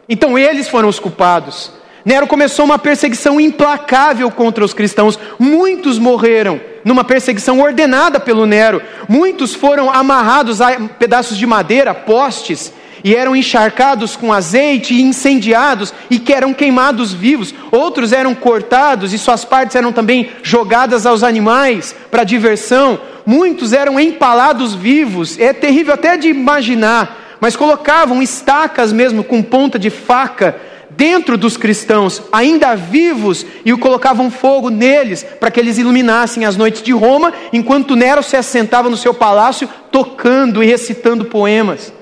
Então 0.08 0.37
eles 0.37 0.68
foram 0.68 0.88
os 0.88 0.98
culpados. 0.98 1.70
Nero 2.04 2.26
começou 2.26 2.64
uma 2.64 2.78
perseguição 2.78 3.40
implacável 3.40 4.30
contra 4.30 4.64
os 4.64 4.75
cristãos. 4.75 5.18
Muitos 5.38 5.98
morreram 5.98 6.60
numa 6.84 7.04
perseguição 7.04 7.60
ordenada 7.60 8.18
pelo 8.18 8.46
Nero. 8.46 8.82
Muitos 9.08 9.54
foram 9.54 9.90
amarrados 9.90 10.60
a 10.60 10.72
pedaços 10.98 11.38
de 11.38 11.46
madeira, 11.46 11.94
postes, 11.94 12.72
e 13.02 13.14
eram 13.14 13.35
encharcados 13.35 14.17
com 14.17 14.33
azeite 14.33 14.95
e 14.95 15.02
incendiados 15.02 15.93
e 16.11 16.19
que 16.19 16.33
eram 16.33 16.52
queimados 16.52 17.12
vivos. 17.12 17.55
Outros 17.71 18.12
eram 18.12 18.35
cortados 18.35 19.12
e 19.12 19.19
suas 19.19 19.45
partes 19.45 19.76
eram 19.76 19.93
também 19.93 20.31
jogadas 20.43 21.07
aos 21.07 21.23
animais 21.23 21.95
para 22.11 22.25
diversão. 22.25 23.00
Muitos 23.25 23.73
eram 23.73 23.99
empalados 24.00 24.75
vivos. 24.75 25.38
É 25.38 25.52
terrível 25.52 25.95
até 25.95 26.17
de 26.17 26.28
imaginar, 26.28 27.37
mas 27.40 27.57
colocavam 27.57 28.23
estacas 28.23 28.93
mesmo 28.93 29.23
com 29.23 29.43
ponta 29.43 29.78
de 29.78 29.90
faca 29.90 30.57
dentro 30.99 31.38
dos 31.38 31.57
cristãos, 31.57 32.21
ainda 32.33 32.75
vivos, 32.75 33.47
e 33.64 33.73
o 33.73 33.78
colocavam 33.78 34.33
fogo 34.33 34.69
neles, 34.69 35.23
para 35.23 35.49
que 35.49 35.61
eles 35.61 35.78
iluminassem 35.78 36.45
as 36.45 36.57
noites 36.57 36.83
de 36.83 36.90
Roma, 36.90 37.33
enquanto 37.52 37.95
Nero 37.95 38.21
se 38.21 38.37
assentava 38.37 38.90
no 38.90 38.97
seu 38.97 39.14
palácio, 39.14 39.69
tocando 39.93 40.61
e 40.61 40.67
recitando 40.67 41.26
poemas. 41.26 41.93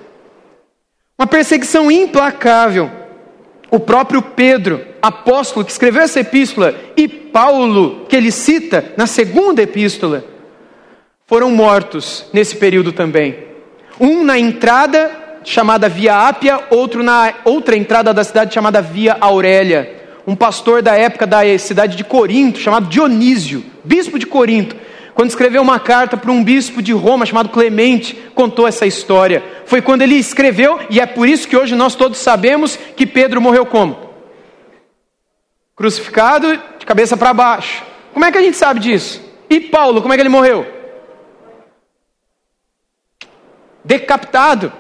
Uma 1.19 1.27
perseguição 1.27 1.91
implacável. 1.91 2.91
O 3.71 3.81
próprio 3.81 4.21
Pedro, 4.21 4.85
apóstolo 5.01 5.65
que 5.65 5.73
escreveu 5.73 6.03
essa 6.03 6.21
epístola, 6.21 6.75
e 6.97 7.09
Paulo, 7.09 8.07
que 8.09 8.15
ele 8.15 8.31
cita 8.31 8.93
na 8.97 9.07
segunda 9.07 9.63
epístola, 9.63 10.25
foram 11.27 11.51
mortos 11.51 12.27
nesse 12.33 12.57
período 12.57 12.93
também. 12.93 13.37
Um 13.99 14.23
na 14.25 14.39
entrada 14.39 15.11
chamada 15.43 15.89
Via 15.89 16.29
Ápia, 16.29 16.61
outro 16.71 17.03
na 17.03 17.33
outra 17.45 17.77
entrada 17.77 18.13
da 18.13 18.23
cidade 18.23 18.53
chamada 18.53 18.83
Via 18.83 19.17
Aurélia. 19.19 19.95
Um 20.27 20.37
pastor 20.37 20.83
da 20.83 20.97
época 20.97 21.27
da 21.27 21.41
cidade 21.59 21.97
de 21.97 22.05
Corinto, 22.05 22.59
chamado 22.59 22.89
Dionísio, 22.89 23.65
bispo 23.83 24.19
de 24.19 24.27
Corinto, 24.27 24.77
quando 25.17 25.31
escreveu 25.31 25.61
uma 25.61 25.81
carta 25.81 26.17
para 26.17 26.31
um 26.31 26.45
bispo 26.45 26.81
de 26.81 26.93
Roma 26.93 27.27
chamado 27.27 27.49
Clemente, 27.49 28.15
contou 28.37 28.69
essa 28.69 28.87
história. 28.87 29.43
Foi 29.65 29.83
quando 29.83 30.03
ele 30.03 30.15
escreveu, 30.15 30.79
e 30.89 31.01
é 31.01 31.07
por 31.07 31.29
isso 31.29 31.49
que 31.49 31.57
hoje 31.57 31.75
nós 31.75 31.97
todos 31.97 32.19
sabemos 32.19 32.79
que 32.95 33.05
Pedro 33.05 33.41
morreu 33.41 33.67
como? 33.67 34.07
crucificado 35.77 36.59
de 36.79 36.87
cabeça 36.87 37.17
para 37.17 37.35
baixo. 37.35 37.85
Como 38.15 38.25
é 38.25 38.33
que 38.33 38.39
a 38.39 38.43
gente 38.43 38.57
sabe 38.57 38.81
disso? 38.81 39.23
E 39.49 39.61
Paulo, 39.61 40.01
como 40.01 40.15
é 40.15 40.17
que 40.17 40.23
ele 40.23 40.31
morreu? 40.31 40.67
Decapitado. 43.85 44.73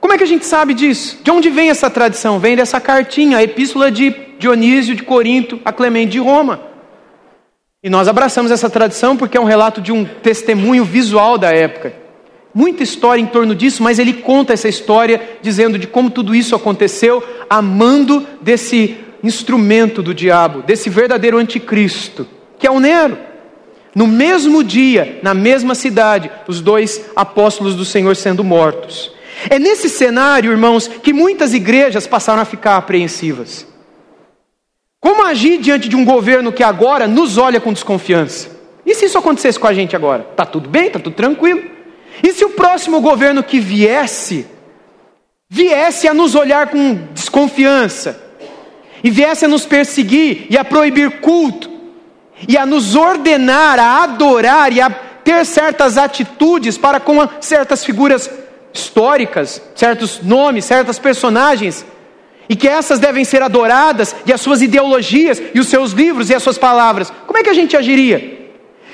Como 0.00 0.12
é 0.12 0.18
que 0.18 0.24
a 0.24 0.26
gente 0.26 0.44
sabe 0.44 0.74
disso? 0.74 1.20
De 1.22 1.30
onde 1.30 1.48
vem 1.48 1.70
essa 1.70 1.88
tradição? 1.88 2.38
Vem 2.38 2.56
dessa 2.56 2.80
cartinha, 2.80 3.38
a 3.38 3.42
epístola 3.42 3.90
de 3.90 4.10
Dionísio 4.38 4.96
de 4.96 5.04
Corinto 5.04 5.60
a 5.64 5.72
Clemente 5.72 6.12
de 6.12 6.18
Roma. 6.18 6.73
E 7.84 7.90
nós 7.90 8.08
abraçamos 8.08 8.50
essa 8.50 8.70
tradição 8.70 9.14
porque 9.14 9.36
é 9.36 9.40
um 9.40 9.44
relato 9.44 9.78
de 9.78 9.92
um 9.92 10.06
testemunho 10.06 10.86
visual 10.86 11.36
da 11.36 11.50
época. 11.50 11.92
Muita 12.54 12.82
história 12.82 13.20
em 13.20 13.26
torno 13.26 13.54
disso, 13.54 13.82
mas 13.82 13.98
ele 13.98 14.14
conta 14.14 14.54
essa 14.54 14.66
história 14.66 15.20
dizendo 15.42 15.78
de 15.78 15.86
como 15.86 16.08
tudo 16.08 16.34
isso 16.34 16.56
aconteceu, 16.56 17.22
amando 17.50 18.26
desse 18.40 18.96
instrumento 19.22 20.02
do 20.02 20.14
diabo, 20.14 20.62
desse 20.62 20.88
verdadeiro 20.88 21.36
anticristo, 21.36 22.26
que 22.58 22.66
é 22.66 22.70
o 22.70 22.80
Nero. 22.80 23.18
No 23.94 24.06
mesmo 24.06 24.64
dia, 24.64 25.20
na 25.22 25.34
mesma 25.34 25.74
cidade, 25.74 26.30
os 26.48 26.62
dois 26.62 27.10
apóstolos 27.14 27.74
do 27.74 27.84
Senhor 27.84 28.16
sendo 28.16 28.42
mortos. 28.42 29.12
É 29.50 29.58
nesse 29.58 29.90
cenário, 29.90 30.50
irmãos, 30.50 30.88
que 30.88 31.12
muitas 31.12 31.52
igrejas 31.52 32.06
passaram 32.06 32.40
a 32.40 32.46
ficar 32.46 32.78
apreensivas. 32.78 33.66
Como 35.04 35.22
agir 35.22 35.58
diante 35.58 35.86
de 35.86 35.94
um 35.94 36.02
governo 36.02 36.50
que 36.50 36.62
agora 36.62 37.06
nos 37.06 37.36
olha 37.36 37.60
com 37.60 37.74
desconfiança? 37.74 38.48
E 38.86 38.94
se 38.94 39.04
isso 39.04 39.18
acontecesse 39.18 39.60
com 39.60 39.66
a 39.66 39.74
gente 39.74 39.94
agora? 39.94 40.22
Tá 40.34 40.46
tudo 40.46 40.66
bem, 40.66 40.88
tá 40.88 40.98
tudo 40.98 41.14
tranquilo. 41.14 41.62
E 42.22 42.32
se 42.32 42.42
o 42.42 42.48
próximo 42.48 43.02
governo 43.02 43.42
que 43.42 43.60
viesse 43.60 44.46
viesse 45.46 46.08
a 46.08 46.14
nos 46.14 46.34
olhar 46.34 46.68
com 46.68 46.94
desconfiança 47.12 48.18
e 49.04 49.10
viesse 49.10 49.44
a 49.44 49.48
nos 49.48 49.66
perseguir 49.66 50.46
e 50.48 50.56
a 50.56 50.64
proibir 50.64 51.20
culto 51.20 51.70
e 52.48 52.56
a 52.56 52.64
nos 52.64 52.96
ordenar 52.96 53.78
a 53.78 54.04
adorar 54.04 54.72
e 54.72 54.80
a 54.80 54.88
ter 54.88 55.44
certas 55.44 55.98
atitudes 55.98 56.78
para 56.78 56.98
com 56.98 57.28
certas 57.42 57.84
figuras 57.84 58.30
históricas, 58.72 59.60
certos 59.74 60.22
nomes, 60.22 60.64
certas 60.64 60.98
personagens, 60.98 61.84
e 62.48 62.54
que 62.56 62.68
essas 62.68 62.98
devem 62.98 63.24
ser 63.24 63.42
adoradas, 63.42 64.14
e 64.26 64.32
as 64.32 64.40
suas 64.40 64.62
ideologias, 64.62 65.42
e 65.54 65.60
os 65.60 65.68
seus 65.68 65.92
livros 65.92 66.30
e 66.30 66.34
as 66.34 66.42
suas 66.42 66.58
palavras, 66.58 67.12
como 67.26 67.38
é 67.38 67.42
que 67.42 67.50
a 67.50 67.54
gente 67.54 67.76
agiria? 67.76 68.34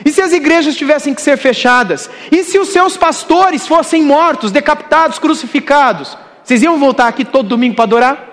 E 0.05 0.11
se 0.11 0.23
as 0.23 0.33
igrejas 0.33 0.77
tivessem 0.77 1.13
que 1.13 1.21
ser 1.21 1.37
fechadas? 1.37 2.09
E 2.33 2.43
se 2.43 2.59
os 2.59 2.69
seus 2.69 2.97
pastores 2.97 3.67
fossem 3.67 4.03
mortos, 4.03 4.51
decapitados, 4.51 5.19
crucificados? 5.19 6.17
Vocês 6.43 6.63
iam 6.63 6.79
voltar 6.79 7.09
aqui 7.09 7.25
todo 7.25 7.49
domingo 7.49 7.75
para 7.75 7.85
adorar? 7.85 8.31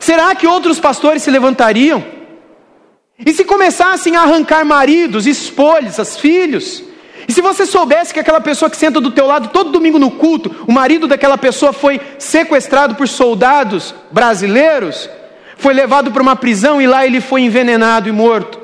Será 0.00 0.34
que 0.34 0.46
outros 0.46 0.80
pastores 0.80 1.22
se 1.22 1.30
levantariam? 1.30 2.04
E 3.24 3.32
se 3.32 3.44
começassem 3.44 4.16
a 4.16 4.22
arrancar 4.22 4.64
maridos, 4.64 5.26
espolas, 5.26 6.16
filhos, 6.18 6.82
e 7.28 7.32
se 7.32 7.40
você 7.40 7.66
soubesse 7.66 8.14
que 8.14 8.20
aquela 8.20 8.40
pessoa 8.40 8.70
que 8.70 8.76
senta 8.76 9.00
do 9.00 9.10
teu 9.10 9.26
lado 9.26 9.48
todo 9.48 9.72
domingo 9.72 9.98
no 9.98 10.10
culto, 10.10 10.64
o 10.66 10.72
marido 10.72 11.08
daquela 11.08 11.36
pessoa 11.36 11.72
foi 11.72 12.00
sequestrado 12.18 12.94
por 12.94 13.08
soldados 13.08 13.94
brasileiros, 14.10 15.10
foi 15.56 15.74
levado 15.74 16.12
para 16.12 16.22
uma 16.22 16.36
prisão 16.36 16.80
e 16.80 16.86
lá 16.86 17.04
ele 17.04 17.20
foi 17.20 17.42
envenenado 17.42 18.08
e 18.08 18.12
morto. 18.12 18.60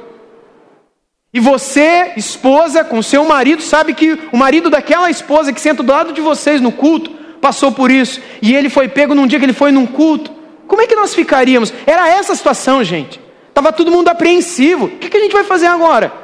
E 1.35 1.40
você, 1.40 2.12
esposa, 2.16 2.85
com 2.85 3.02
seu 3.02 3.25
marido, 3.25 3.62
sabe 3.62 3.95
que 3.95 4.19
o 4.31 4.37
marido 4.37 4.69
daquela 4.69 5.11
esposa 5.11 5.52
que 5.52 5.61
senta 5.61 5.83
do 5.83 5.90
lado 5.90 6.12
de 6.12 6.21
vocês 6.21 6.61
no 6.61 6.71
culto 6.71 7.11
passou 7.40 7.73
por 7.73 7.90
isso, 7.90 8.21
e 8.40 8.54
ele 8.54 8.69
foi 8.69 8.87
pego 8.87 9.14
num 9.14 9.26
dia 9.26 9.38
que 9.38 9.45
ele 9.45 9.52
foi 9.52 9.73
num 9.73 9.87
culto. 9.87 10.31
Como 10.69 10.81
é 10.81 10.87
que 10.87 10.95
nós 10.95 11.14
ficaríamos? 11.14 11.73
Era 11.87 12.09
essa 12.09 12.35
a 12.35 12.37
situação, 12.37 12.85
gente. 12.85 13.21
Estava 13.49 13.73
todo 13.73 13.90
mundo 13.90 14.09
apreensivo. 14.09 14.87
O 14.87 14.88
que 14.90 15.16
a 15.16 15.21
gente 15.21 15.33
vai 15.33 15.45
fazer 15.45 15.66
agora? 15.66 16.22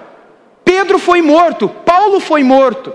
Pedro 0.68 0.98
foi 0.98 1.22
morto, 1.22 1.66
Paulo 1.66 2.20
foi 2.20 2.44
morto. 2.44 2.92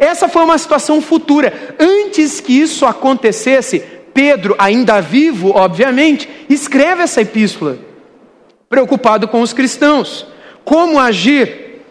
Essa 0.00 0.28
foi 0.28 0.42
uma 0.42 0.58
situação 0.58 1.00
futura. 1.00 1.76
Antes 1.78 2.40
que 2.40 2.60
isso 2.60 2.84
acontecesse, 2.84 3.78
Pedro, 4.12 4.56
ainda 4.58 5.00
vivo, 5.00 5.50
obviamente, 5.50 6.28
escreve 6.50 7.04
essa 7.04 7.20
epístola, 7.20 7.78
preocupado 8.68 9.28
com 9.28 9.42
os 9.42 9.52
cristãos. 9.52 10.26
Como 10.64 10.98
agir? 10.98 11.84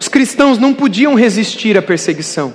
Os 0.00 0.08
cristãos 0.08 0.58
não 0.58 0.74
podiam 0.74 1.14
resistir 1.14 1.78
à 1.78 1.82
perseguição. 1.82 2.52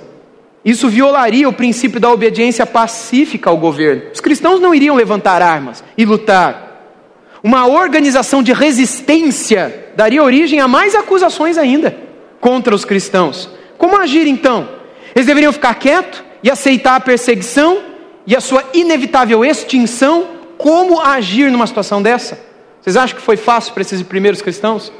Isso 0.62 0.86
violaria 0.90 1.48
o 1.48 1.52
princípio 1.52 1.98
da 1.98 2.12
obediência 2.12 2.66
pacífica 2.66 3.48
ao 3.48 3.56
governo. 3.56 4.02
Os 4.12 4.20
cristãos 4.20 4.60
não 4.60 4.74
iriam 4.74 4.96
levantar 4.96 5.40
armas 5.40 5.82
e 5.96 6.04
lutar. 6.04 6.84
Uma 7.42 7.66
organização 7.66 8.42
de 8.42 8.52
resistência 8.52 9.87
daria 9.98 10.22
origem 10.22 10.60
a 10.60 10.68
mais 10.68 10.94
acusações 10.94 11.58
ainda 11.58 11.98
contra 12.40 12.72
os 12.72 12.84
cristãos. 12.84 13.50
Como 13.76 13.96
agir 13.96 14.28
então? 14.28 14.68
Eles 15.12 15.26
deveriam 15.26 15.52
ficar 15.52 15.74
quietos 15.74 16.22
e 16.40 16.48
aceitar 16.48 16.94
a 16.94 17.00
perseguição 17.00 17.82
e 18.24 18.36
a 18.36 18.40
sua 18.40 18.62
inevitável 18.72 19.44
extinção? 19.44 20.28
Como 20.56 21.00
agir 21.00 21.50
numa 21.50 21.66
situação 21.66 22.00
dessa? 22.00 22.38
Vocês 22.80 22.96
acham 22.96 23.16
que 23.16 23.22
foi 23.24 23.36
fácil 23.36 23.74
para 23.74 23.80
esses 23.80 24.00
primeiros 24.02 24.40
cristãos? 24.40 24.92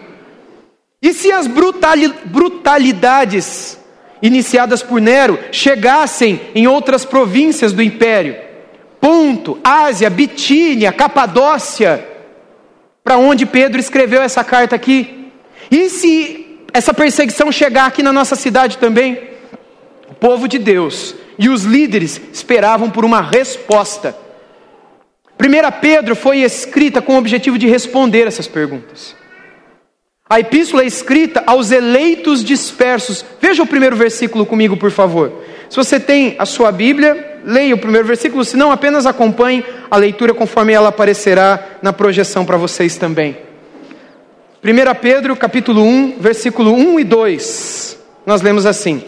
E 1.00 1.12
se 1.12 1.30
as 1.30 1.46
brutalidades 1.46 3.78
iniciadas 4.20 4.82
por 4.82 5.00
Nero 5.00 5.38
chegassem 5.52 6.40
em 6.56 6.66
outras 6.66 7.04
províncias 7.04 7.72
do 7.72 7.80
império? 7.80 8.34
Ponto, 9.00 9.60
Ásia, 9.62 10.10
Bitínia, 10.10 10.90
Capadócia, 10.90 12.07
para 13.08 13.16
onde 13.16 13.46
Pedro 13.46 13.80
escreveu 13.80 14.20
essa 14.20 14.44
carta 14.44 14.76
aqui. 14.76 15.30
E 15.70 15.88
se 15.88 16.58
essa 16.74 16.92
perseguição 16.92 17.50
chegar 17.50 17.86
aqui 17.86 18.02
na 18.02 18.12
nossa 18.12 18.36
cidade 18.36 18.76
também? 18.76 19.30
O 20.10 20.14
povo 20.14 20.46
de 20.46 20.58
Deus 20.58 21.14
e 21.38 21.48
os 21.48 21.64
líderes 21.64 22.20
esperavam 22.30 22.90
por 22.90 23.06
uma 23.06 23.22
resposta. 23.22 24.14
1 25.40 25.80
Pedro 25.80 26.14
foi 26.14 26.40
escrita 26.40 27.00
com 27.00 27.14
o 27.14 27.18
objetivo 27.18 27.56
de 27.56 27.66
responder 27.66 28.26
essas 28.26 28.46
perguntas. 28.46 29.16
A 30.28 30.40
epístola 30.40 30.82
é 30.82 30.86
escrita 30.86 31.42
aos 31.46 31.70
eleitos 31.70 32.44
dispersos. 32.44 33.24
Veja 33.40 33.62
o 33.62 33.66
primeiro 33.66 33.96
versículo 33.96 34.44
comigo, 34.44 34.76
por 34.76 34.90
favor. 34.90 35.32
Se 35.70 35.76
você 35.76 35.98
tem 35.98 36.36
a 36.38 36.44
sua 36.44 36.70
Bíblia, 36.70 37.37
leia 37.44 37.74
o 37.74 37.78
primeiro 37.78 38.06
versículo, 38.06 38.44
se 38.44 38.56
não, 38.56 38.70
apenas 38.70 39.06
acompanhe 39.06 39.64
a 39.90 39.96
leitura 39.96 40.34
conforme 40.34 40.72
ela 40.72 40.88
aparecerá 40.88 41.78
na 41.82 41.92
projeção 41.92 42.44
para 42.44 42.56
vocês 42.56 42.96
também. 42.96 43.36
1 44.62 45.00
Pedro, 45.00 45.36
capítulo 45.36 45.82
1, 45.82 46.16
versículo 46.18 46.72
1 46.72 47.00
e 47.00 47.04
2. 47.04 47.98
Nós 48.26 48.42
lemos 48.42 48.66
assim: 48.66 49.02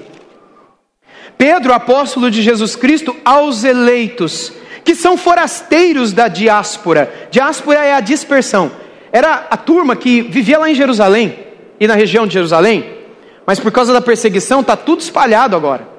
Pedro, 1.36 1.72
apóstolo 1.72 2.30
de 2.30 2.40
Jesus 2.40 2.76
Cristo, 2.76 3.16
aos 3.24 3.64
eleitos, 3.64 4.52
que 4.84 4.94
são 4.94 5.16
forasteiros 5.16 6.12
da 6.12 6.28
diáspora. 6.28 7.28
Diáspora 7.30 7.84
é 7.84 7.94
a 7.94 8.00
dispersão. 8.00 8.70
Era 9.10 9.46
a 9.50 9.56
turma 9.56 9.96
que 9.96 10.22
vivia 10.22 10.58
lá 10.58 10.70
em 10.70 10.74
Jerusalém 10.74 11.36
e 11.80 11.86
na 11.86 11.94
região 11.94 12.26
de 12.26 12.34
Jerusalém, 12.34 12.98
mas 13.44 13.58
por 13.58 13.72
causa 13.72 13.92
da 13.92 14.00
perseguição 14.00 14.60
está 14.60 14.76
tudo 14.76 15.00
espalhado 15.00 15.56
agora. 15.56 15.89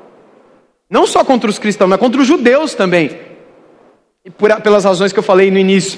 Não 0.92 1.08
só 1.08 1.24
contra 1.24 1.50
os 1.50 1.58
cristãos, 1.58 1.90
mas 1.90 2.00
contra 2.00 2.20
os 2.20 2.28
judeus 2.28 2.76
também. 2.76 3.18
Por, 4.38 4.54
pelas 4.62 4.84
razões 4.84 5.14
que 5.14 5.20
eu 5.20 5.24
falei 5.24 5.50
no 5.50 5.58
início. 5.58 5.98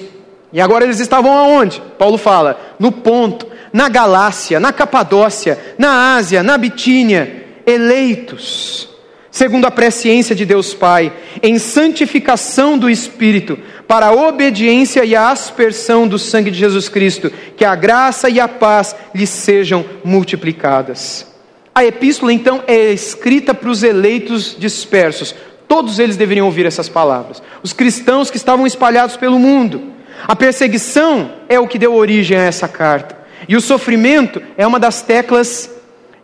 E 0.53 0.61
agora 0.61 0.85
eles 0.85 0.99
estavam 0.99 1.35
aonde? 1.35 1.81
Paulo 1.97 2.19
fala: 2.19 2.75
no 2.77 2.91
ponto, 2.91 3.47
na 3.73 3.89
Galácia, 3.89 4.59
na 4.59 4.71
Capadócia, 4.71 5.57
na 5.79 6.13
Ásia, 6.13 6.43
na 6.43 6.59
Bitínia, 6.59 7.43
eleitos, 7.65 8.87
segundo 9.31 9.65
a 9.65 9.71
presciência 9.71 10.35
de 10.35 10.45
Deus 10.45 10.75
Pai, 10.75 11.11
em 11.41 11.57
santificação 11.57 12.77
do 12.77 12.87
Espírito, 12.87 13.57
para 13.87 14.07
a 14.07 14.13
obediência 14.13 15.03
e 15.03 15.15
a 15.15 15.31
aspersão 15.31 16.07
do 16.07 16.19
sangue 16.19 16.51
de 16.51 16.59
Jesus 16.59 16.87
Cristo, 16.87 17.31
que 17.57 17.65
a 17.65 17.73
graça 17.73 18.29
e 18.29 18.39
a 18.39 18.47
paz 18.47 18.95
lhes 19.13 19.31
sejam 19.31 19.83
multiplicadas. 20.05 21.32
A 21.75 21.83
epístola, 21.83 22.31
então, 22.31 22.63
é 22.67 22.91
escrita 22.91 23.53
para 23.53 23.69
os 23.69 23.81
eleitos 23.81 24.55
dispersos. 24.57 25.33
Todos 25.67 25.97
eles 25.97 26.15
deveriam 26.15 26.45
ouvir 26.45 26.65
essas 26.65 26.87
palavras. 26.87 27.41
Os 27.63 27.73
cristãos 27.73 28.29
que 28.29 28.37
estavam 28.37 28.67
espalhados 28.67 29.17
pelo 29.17 29.39
mundo. 29.39 29.93
A 30.27 30.35
perseguição 30.35 31.31
é 31.49 31.59
o 31.59 31.67
que 31.67 31.79
deu 31.79 31.93
origem 31.95 32.37
a 32.37 32.43
essa 32.43 32.67
carta. 32.67 33.17
E 33.47 33.55
o 33.55 33.61
sofrimento 33.61 34.41
é 34.55 34.65
uma 34.67 34.79
das 34.79 35.01
teclas 35.01 35.69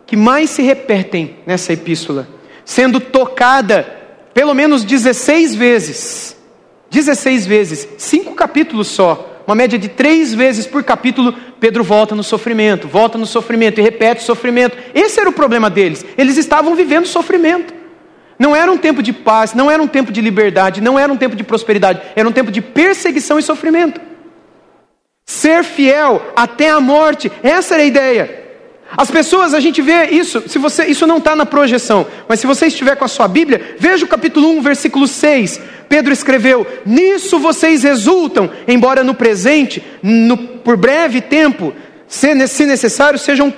que 0.06 0.16
mais 0.16 0.50
se 0.50 0.62
repetem 0.62 1.36
nessa 1.46 1.72
epístola, 1.72 2.28
sendo 2.64 3.00
tocada 3.00 3.86
pelo 4.32 4.54
menos 4.54 4.84
16 4.84 5.54
vezes. 5.54 6.36
16 6.90 7.46
vezes, 7.46 7.88
cinco 7.98 8.34
capítulos 8.34 8.88
só 8.88 9.29
uma 9.46 9.54
média 9.54 9.78
de 9.78 9.88
três 9.88 10.32
vezes 10.34 10.66
por 10.66 10.82
capítulo, 10.84 11.34
Pedro 11.58 11.82
volta 11.82 12.14
no 12.14 12.22
sofrimento, 12.22 12.86
volta 12.86 13.18
no 13.18 13.26
sofrimento 13.26 13.80
e 13.80 13.82
repete 13.82 14.22
o 14.22 14.26
sofrimento. 14.26 14.76
Esse 14.94 15.20
era 15.20 15.28
o 15.28 15.32
problema 15.32 15.68
deles. 15.68 16.04
Eles 16.16 16.36
estavam 16.36 16.74
vivendo 16.74 17.06
sofrimento. 17.06 17.74
Não 18.38 18.56
era 18.56 18.72
um 18.72 18.78
tempo 18.78 19.02
de 19.02 19.12
paz, 19.12 19.52
não 19.52 19.70
era 19.70 19.82
um 19.82 19.86
tempo 19.86 20.10
de 20.10 20.20
liberdade, 20.20 20.80
não 20.80 20.98
era 20.98 21.12
um 21.12 21.16
tempo 21.16 21.36
de 21.36 21.44
prosperidade, 21.44 22.00
era 22.16 22.26
um 22.26 22.32
tempo 22.32 22.50
de 22.50 22.62
perseguição 22.62 23.38
e 23.38 23.42
sofrimento. 23.42 24.00
Ser 25.26 25.62
fiel 25.62 26.32
até 26.34 26.70
a 26.70 26.80
morte. 26.80 27.30
Essa 27.42 27.74
era 27.74 27.82
a 27.82 27.86
ideia. 27.86 28.39
As 28.96 29.10
pessoas, 29.10 29.54
a 29.54 29.60
gente 29.60 29.80
vê 29.80 30.06
isso, 30.06 30.42
se 30.48 30.58
você, 30.58 30.86
isso 30.86 31.06
não 31.06 31.18
está 31.18 31.36
na 31.36 31.46
projeção, 31.46 32.06
mas 32.28 32.40
se 32.40 32.46
você 32.46 32.66
estiver 32.66 32.96
com 32.96 33.04
a 33.04 33.08
sua 33.08 33.28
Bíblia, 33.28 33.76
veja 33.78 34.04
o 34.04 34.08
capítulo 34.08 34.48
1, 34.58 34.62
versículo 34.62 35.06
6. 35.06 35.60
Pedro 35.88 36.12
escreveu: 36.12 36.66
Nisso 36.84 37.38
vocês 37.38 37.84
exultam, 37.84 38.50
embora 38.66 39.04
no 39.04 39.14
presente, 39.14 39.82
no, 40.02 40.36
por 40.36 40.76
breve 40.76 41.20
tempo, 41.20 41.72
se, 42.08 42.34
necessário, 42.34 43.18
sejam 43.18 43.52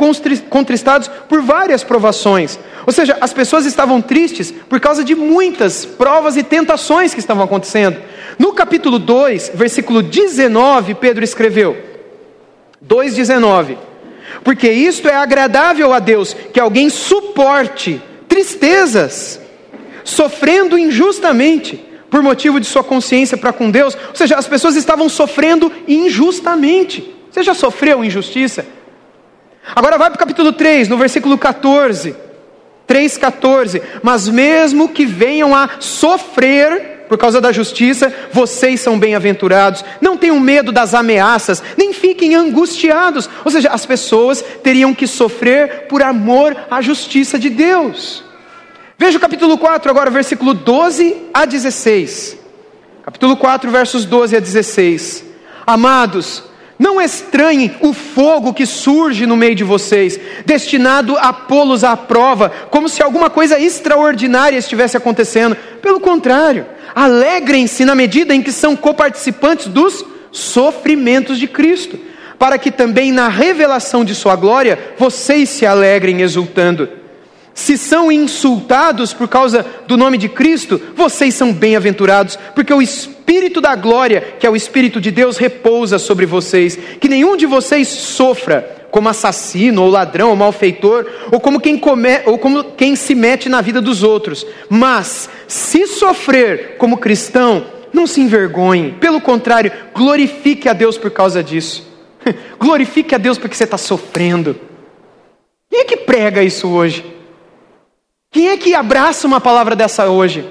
contristados 0.51 1.09
por 1.09 1.40
várias 1.40 1.83
provações. 1.83 2.59
Ou 2.87 2.92
seja, 2.92 3.16
as 3.21 3.33
pessoas 3.33 3.64
estavam 3.64 4.03
tristes 4.03 4.53
por 4.68 4.81
causa 4.81 5.03
de 5.03 5.14
muitas 5.14 5.87
provas 5.87 6.37
e 6.37 6.42
tentações 6.42 7.14
que 7.14 7.21
estavam 7.21 7.45
acontecendo. 7.45 7.97
No 8.38 8.53
capítulo 8.53 8.99
2, 8.99 9.53
versículo 9.55 10.03
19, 10.03 10.95
Pedro 10.97 11.25
escreveu: 11.25 11.75
2,19 12.87 13.92
porque 14.45 14.71
isto 14.71 15.09
é 15.09 15.15
agradável 15.15 15.93
a 15.93 15.99
Deus, 15.99 16.35
que 16.53 16.61
alguém 16.61 16.91
suporte 16.91 18.01
tristezas, 18.29 19.41
sofrendo 20.05 20.79
injustamente, 20.79 21.85
por 22.11 22.23
motivo 22.23 22.61
de 22.61 22.67
sua 22.67 22.85
consciência 22.85 23.37
para 23.39 23.53
com 23.53 23.71
Deus. 23.71 23.97
Ou 24.09 24.15
seja, 24.15 24.37
as 24.37 24.47
pessoas 24.47 24.77
estavam 24.77 25.09
sofrendo 25.09 25.73
injustamente. 25.89 27.15
Você 27.31 27.43
já 27.43 27.55
sofreu 27.55 28.05
injustiça? 28.05 28.67
Agora 29.75 29.97
vai 29.97 30.11
para 30.11 30.17
o 30.17 30.19
capítulo 30.19 30.53
3, 30.53 30.89
no 30.89 30.99
versículo 30.99 31.39
14. 31.39 32.15
3,14. 32.87 33.81
Mas 34.03 34.29
mesmo 34.29 34.91
que 34.91 35.07
venham 35.07 35.55
a 35.55 35.71
sofrer 35.81 36.92
por 37.12 37.18
causa 37.18 37.42
da 37.42 37.53
justiça, 37.53 38.11
vocês 38.33 38.81
são 38.81 38.98
bem-aventurados. 38.98 39.85
Não 40.01 40.16
tenham 40.16 40.40
medo 40.40 40.72
das 40.72 40.94
ameaças, 40.94 41.62
nem 41.77 41.92
fiquem 41.92 42.35
angustiados. 42.35 43.29
Ou 43.44 43.51
seja, 43.51 43.68
as 43.68 43.85
pessoas 43.85 44.42
teriam 44.62 44.94
que 44.94 45.07
sofrer 45.07 45.88
por 45.88 46.03
amor 46.03 46.57
à 46.70 46.81
justiça 46.81 47.38
de 47.38 47.51
Deus. 47.51 48.25
Veja 48.96 49.18
o 49.18 49.20
capítulo 49.20 49.59
4 49.59 49.90
agora, 49.90 50.09
versículo 50.09 50.55
12 50.55 51.14
a 51.35 51.44
16. 51.44 52.38
Capítulo 53.05 53.37
4, 53.37 53.70
versos 53.70 54.07
12 54.07 54.35
a 54.35 54.40
16. 54.40 55.22
Amados, 55.66 56.42
não 56.83 57.01
estranhem 57.01 57.77
o 57.81 57.92
fogo 57.92 58.53
que 58.53 58.66
surge 58.66 59.25
no 59.25 59.37
meio 59.37 59.55
de 59.55 59.62
vocês, 59.62 60.18
destinado 60.45 61.16
a 61.16 61.33
pô-los 61.33 61.85
à 61.85 61.97
prova, 61.97 62.51
como 62.71 62.88
se 62.88 63.01
alguma 63.01 63.31
coisa 63.31 63.59
extraordinária 63.59 64.59
estivesse 64.59 64.97
acontecendo. 64.97 65.57
Pelo 65.81 66.01
contrário, 66.01 66.66
alegrem-se 66.92 67.85
na 67.85 67.95
medida 67.95 68.35
em 68.35 68.42
que 68.42 68.51
são 68.51 68.75
coparticipantes 68.75 69.68
dos 69.68 70.05
sofrimentos 70.33 71.38
de 71.38 71.47
Cristo, 71.47 71.97
para 72.37 72.59
que 72.59 72.73
também 72.73 73.12
na 73.12 73.29
revelação 73.29 74.05
de 74.05 74.12
Sua 74.12 74.35
glória 74.35 74.77
vocês 74.99 75.51
se 75.51 75.64
alegrem 75.64 76.21
exultando. 76.21 77.02
Se 77.55 77.77
são 77.77 78.11
insultados 78.11 79.12
por 79.12 79.29
causa 79.29 79.65
do 79.87 79.97
nome 79.97 80.17
de 80.17 80.29
Cristo, 80.29 80.81
vocês 80.95 81.35
são 81.35 81.53
bem-aventurados, 81.53 82.38
porque 82.55 82.73
o 82.73 82.81
Espírito 82.81 83.61
da 83.61 83.75
glória, 83.75 84.21
que 84.38 84.47
é 84.47 84.51
o 84.51 84.57
Espírito 84.57 85.01
de 85.01 85.11
Deus, 85.11 85.37
repousa 85.37 85.99
sobre 85.99 86.25
vocês. 86.25 86.79
Que 86.99 87.09
nenhum 87.09 87.37
de 87.37 87.45
vocês 87.45 87.88
sofra 87.88 88.87
como 88.91 89.09
assassino, 89.09 89.83
ou 89.83 89.91
ladrão, 89.91 90.31
ou 90.31 90.37
malfeitor, 90.37 91.07
ou 91.31 91.41
como 91.41 91.61
quem, 91.61 91.79
come, 91.79 92.21
ou 92.27 92.38
como 92.38 92.65
quem 92.65 92.95
se 92.95 93.15
mete 93.15 93.49
na 93.49 93.61
vida 93.61 93.81
dos 93.81 94.03
outros. 94.03 94.47
Mas, 94.69 95.29
se 95.47 95.87
sofrer 95.87 96.77
como 96.79 96.99
cristão, 96.99 97.67
não 97.93 98.07
se 98.07 98.21
envergonhe. 98.21 98.93
Pelo 98.93 99.21
contrário, 99.21 99.73
glorifique 99.95 100.69
a 100.69 100.73
Deus 100.73 100.97
por 100.97 101.11
causa 101.11 101.43
disso. 101.43 101.87
glorifique 102.59 103.15
a 103.15 103.19
Deus 103.19 103.38
porque 103.38 103.57
você 103.57 103.65
está 103.65 103.79
sofrendo. 103.79 104.57
Quem 105.71 105.81
é 105.81 105.85
que 105.85 105.97
prega 105.97 106.43
isso 106.43 106.69
hoje? 106.69 107.22
Quem 108.33 108.49
é 108.49 108.57
que 108.57 108.75
abraça 108.75 109.27
uma 109.27 109.42
palavra 109.42 109.77
dessa 109.77 110.09
hoje? 110.09 110.42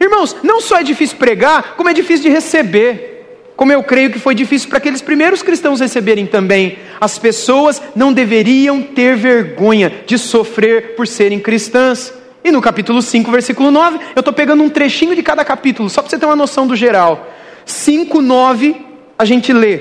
Irmãos, 0.00 0.36
não 0.44 0.60
só 0.60 0.78
é 0.78 0.84
difícil 0.84 1.16
pregar, 1.16 1.74
como 1.76 1.88
é 1.88 1.92
difícil 1.92 2.22
de 2.22 2.28
receber. 2.28 3.10
Como 3.56 3.72
eu 3.72 3.82
creio 3.82 4.10
que 4.10 4.18
foi 4.18 4.34
difícil 4.34 4.68
para 4.68 4.78
aqueles 4.78 5.02
primeiros 5.02 5.42
cristãos 5.42 5.80
receberem 5.80 6.24
também. 6.24 6.78
As 7.00 7.18
pessoas 7.18 7.82
não 7.96 8.12
deveriam 8.12 8.80
ter 8.80 9.16
vergonha 9.16 9.92
de 10.06 10.16
sofrer 10.16 10.94
por 10.94 11.06
serem 11.06 11.40
cristãs. 11.40 12.12
E 12.44 12.52
no 12.52 12.62
capítulo 12.62 13.02
5, 13.02 13.28
versículo 13.30 13.72
9, 13.72 13.98
eu 14.14 14.20
estou 14.20 14.32
pegando 14.32 14.62
um 14.62 14.68
trechinho 14.68 15.16
de 15.16 15.22
cada 15.22 15.44
capítulo, 15.44 15.90
só 15.90 16.00
para 16.00 16.10
você 16.10 16.18
ter 16.18 16.26
uma 16.26 16.36
noção 16.36 16.66
do 16.66 16.76
geral. 16.76 17.28
5, 17.64 18.20
9, 18.20 18.76
a 19.18 19.24
gente 19.24 19.52
lê: 19.52 19.80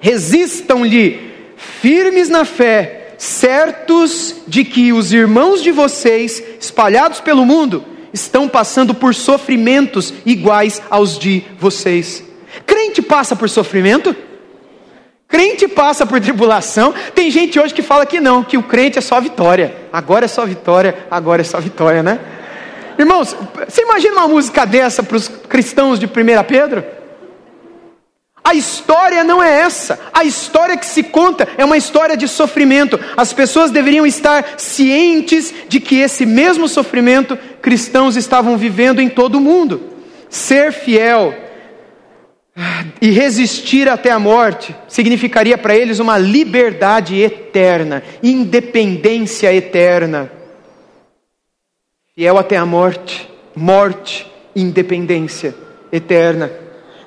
Resistam-lhe, 0.00 1.32
firmes 1.56 2.28
na 2.28 2.44
fé, 2.44 3.03
certos 3.24 4.36
de 4.46 4.64
que 4.64 4.92
os 4.92 5.12
irmãos 5.12 5.62
de 5.62 5.72
vocês, 5.72 6.42
espalhados 6.60 7.20
pelo 7.20 7.44
mundo, 7.44 7.84
estão 8.12 8.48
passando 8.48 8.94
por 8.94 9.14
sofrimentos 9.14 10.12
iguais 10.26 10.80
aos 10.90 11.18
de 11.18 11.42
vocês. 11.58 12.22
Crente 12.66 13.00
passa 13.00 13.34
por 13.34 13.48
sofrimento? 13.48 14.14
Crente 15.26 15.66
passa 15.66 16.06
por 16.06 16.20
tribulação. 16.20 16.94
Tem 17.14 17.30
gente 17.30 17.58
hoje 17.58 17.74
que 17.74 17.82
fala 17.82 18.06
que 18.06 18.20
não, 18.20 18.44
que 18.44 18.58
o 18.58 18.62
crente 18.62 18.98
é 18.98 19.02
só 19.02 19.20
vitória. 19.20 19.74
Agora 19.92 20.26
é 20.26 20.28
só 20.28 20.44
vitória, 20.44 21.06
agora 21.10 21.40
é 21.40 21.44
só 21.44 21.58
vitória, 21.58 22.02
né? 22.02 22.20
Irmãos, 22.98 23.34
você 23.66 23.82
imagina 23.82 24.12
uma 24.12 24.28
música 24.28 24.64
dessa 24.64 25.02
para 25.02 25.16
os 25.16 25.28
cristãos 25.28 25.98
de 25.98 26.06
1 26.06 26.10
Pedro? 26.46 26.84
A 28.46 28.52
história 28.52 29.24
não 29.24 29.42
é 29.42 29.60
essa. 29.60 29.98
A 30.12 30.22
história 30.22 30.76
que 30.76 30.84
se 30.84 31.02
conta 31.02 31.48
é 31.56 31.64
uma 31.64 31.78
história 31.78 32.14
de 32.14 32.28
sofrimento. 32.28 33.00
As 33.16 33.32
pessoas 33.32 33.70
deveriam 33.70 34.06
estar 34.06 34.58
cientes 34.58 35.54
de 35.66 35.80
que 35.80 35.96
esse 35.96 36.26
mesmo 36.26 36.68
sofrimento 36.68 37.38
cristãos 37.62 38.16
estavam 38.16 38.58
vivendo 38.58 39.00
em 39.00 39.08
todo 39.08 39.36
o 39.36 39.40
mundo. 39.40 39.80
Ser 40.28 40.72
fiel 40.72 41.34
e 43.00 43.10
resistir 43.10 43.88
até 43.88 44.10
a 44.10 44.18
morte 44.18 44.76
significaria 44.88 45.56
para 45.56 45.74
eles 45.74 45.98
uma 45.98 46.18
liberdade 46.18 47.18
eterna, 47.18 48.02
independência 48.22 49.54
eterna. 49.54 50.30
Fiel 52.14 52.36
até 52.36 52.58
a 52.58 52.66
morte, 52.66 53.26
morte, 53.56 54.30
independência 54.54 55.54
eterna. 55.90 56.52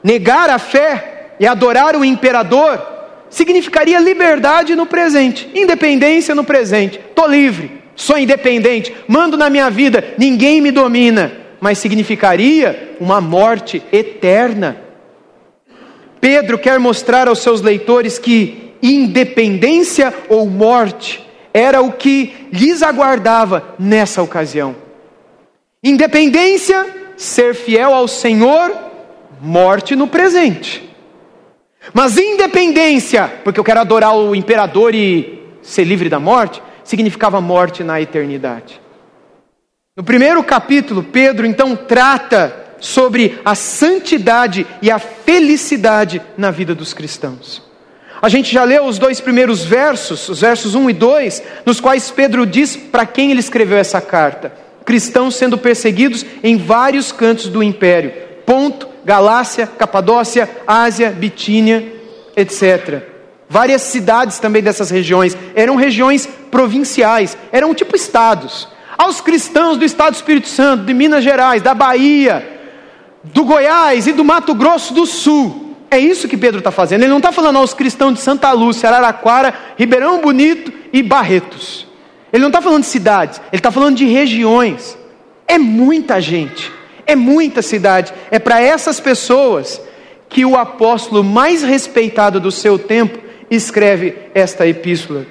Negar 0.03 0.49
a 0.49 0.57
fé 0.57 1.16
e 1.39 1.45
adorar 1.45 1.95
o 1.95 2.03
imperador 2.03 2.81
significaria 3.29 3.99
liberdade 3.99 4.75
no 4.75 4.85
presente, 4.85 5.49
independência 5.53 6.33
no 6.33 6.43
presente. 6.43 6.99
Estou 6.99 7.27
livre, 7.27 7.81
sou 7.95 8.17
independente, 8.17 8.95
mando 9.07 9.37
na 9.37 9.49
minha 9.49 9.69
vida, 9.69 10.15
ninguém 10.17 10.61
me 10.61 10.71
domina. 10.71 11.31
Mas 11.59 11.79
significaria 11.79 12.95
uma 12.99 13.19
morte 13.19 13.81
eterna. 13.91 14.77
Pedro 16.21 16.57
quer 16.57 16.79
mostrar 16.79 17.27
aos 17.27 17.39
seus 17.39 17.61
leitores 17.61 18.19
que 18.19 18.73
independência 18.81 20.13
ou 20.29 20.45
morte 20.45 21.25
era 21.51 21.81
o 21.81 21.91
que 21.91 22.47
lhes 22.51 22.83
aguardava 22.83 23.75
nessa 23.79 24.21
ocasião. 24.21 24.75
Independência, 25.83 26.85
ser 27.15 27.55
fiel 27.55 27.93
ao 27.93 28.07
Senhor, 28.07 28.71
morte 29.41 29.95
no 29.95 30.07
presente. 30.07 30.86
Mas 31.93 32.17
independência, 32.17 33.27
porque 33.43 33.59
eu 33.59 33.63
quero 33.63 33.79
adorar 33.79 34.15
o 34.15 34.35
imperador 34.35 34.93
e 34.93 35.41
ser 35.61 35.83
livre 35.83 36.09
da 36.09 36.19
morte, 36.19 36.61
significava 36.83 37.41
morte 37.41 37.83
na 37.83 38.01
eternidade. 38.01 38.81
No 39.95 40.03
primeiro 40.03 40.43
capítulo, 40.43 41.03
Pedro 41.03 41.45
então 41.45 41.75
trata 41.75 42.65
sobre 42.79 43.39
a 43.43 43.55
santidade 43.55 44.65
e 44.81 44.91
a 44.91 44.99
felicidade 44.99 46.21
na 46.37 46.51
vida 46.51 46.75
dos 46.75 46.93
cristãos. 46.93 47.63
A 48.21 48.29
gente 48.29 48.51
já 48.51 48.63
leu 48.63 48.85
os 48.85 48.97
dois 48.97 49.21
primeiros 49.21 49.63
versos, 49.63 50.27
os 50.29 50.41
versos 50.41 50.75
1 50.75 50.89
e 50.89 50.93
2, 50.93 51.43
nos 51.65 51.79
quais 51.79 52.09
Pedro 52.09 52.45
diz 52.45 52.75
para 52.75 53.05
quem 53.05 53.31
ele 53.31 53.39
escreveu 53.39 53.77
essa 53.77 54.01
carta: 54.01 54.53
cristãos 54.85 55.35
sendo 55.35 55.57
perseguidos 55.57 56.25
em 56.43 56.57
vários 56.57 57.11
cantos 57.11 57.47
do 57.47 57.61
império. 57.61 58.26
Ponto, 58.47 58.87
Galácia, 59.03 59.67
Capadócia, 59.67 60.49
Ásia, 60.65 61.09
Bitínia, 61.09 61.85
etc. 62.33 63.03
Várias 63.49 63.81
cidades 63.81 64.39
também 64.39 64.63
dessas 64.63 64.89
regiões 64.89 65.37
eram 65.53 65.75
regiões 65.75 66.25
provinciais, 66.49 67.37
eram 67.51 67.75
tipo 67.75 67.93
estados. 67.93 68.69
Aos 68.97 69.19
cristãos 69.19 69.75
do 69.75 69.83
estado 69.83 70.11
do 70.11 70.15
Espírito 70.15 70.47
Santo, 70.47 70.85
de 70.85 70.93
Minas 70.93 71.25
Gerais, 71.25 71.61
da 71.61 71.73
Bahia, 71.73 72.61
do 73.21 73.43
Goiás 73.43 74.07
e 74.07 74.13
do 74.13 74.23
Mato 74.23 74.55
Grosso 74.55 74.93
do 74.93 75.05
Sul. 75.05 75.75
É 75.91 75.99
isso 75.99 76.29
que 76.29 76.37
Pedro 76.37 76.59
está 76.59 76.71
fazendo. 76.71 77.01
Ele 77.01 77.09
não 77.09 77.17
está 77.17 77.33
falando 77.33 77.57
aos 77.57 77.73
cristãos 77.73 78.13
de 78.13 78.21
Santa 78.21 78.49
Lúcia, 78.53 78.87
Araraquara, 78.87 79.53
Ribeirão 79.77 80.21
Bonito 80.21 80.71
e 80.93 81.03
Barretos. 81.03 81.85
Ele 82.31 82.43
não 82.43 82.49
está 82.49 82.61
falando 82.61 82.83
de 82.83 82.89
cidades, 82.89 83.41
ele 83.51 83.59
está 83.59 83.71
falando 83.71 83.97
de 83.97 84.05
regiões. 84.05 84.97
É 85.45 85.57
muita 85.57 86.21
gente 86.21 86.76
é 87.07 87.15
muita 87.15 87.61
cidade. 87.61 88.13
É 88.29 88.37
para 88.37 88.61
essas 88.61 88.99
pessoas 88.99 89.81
que 90.29 90.45
o 90.45 90.55
apóstolo 90.55 91.23
mais 91.23 91.63
respeitado 91.63 92.39
do 92.39 92.51
seu 92.51 92.77
tempo 92.77 93.17
escreve 93.49 94.15
esta 94.35 94.67
epístola. 94.67 95.25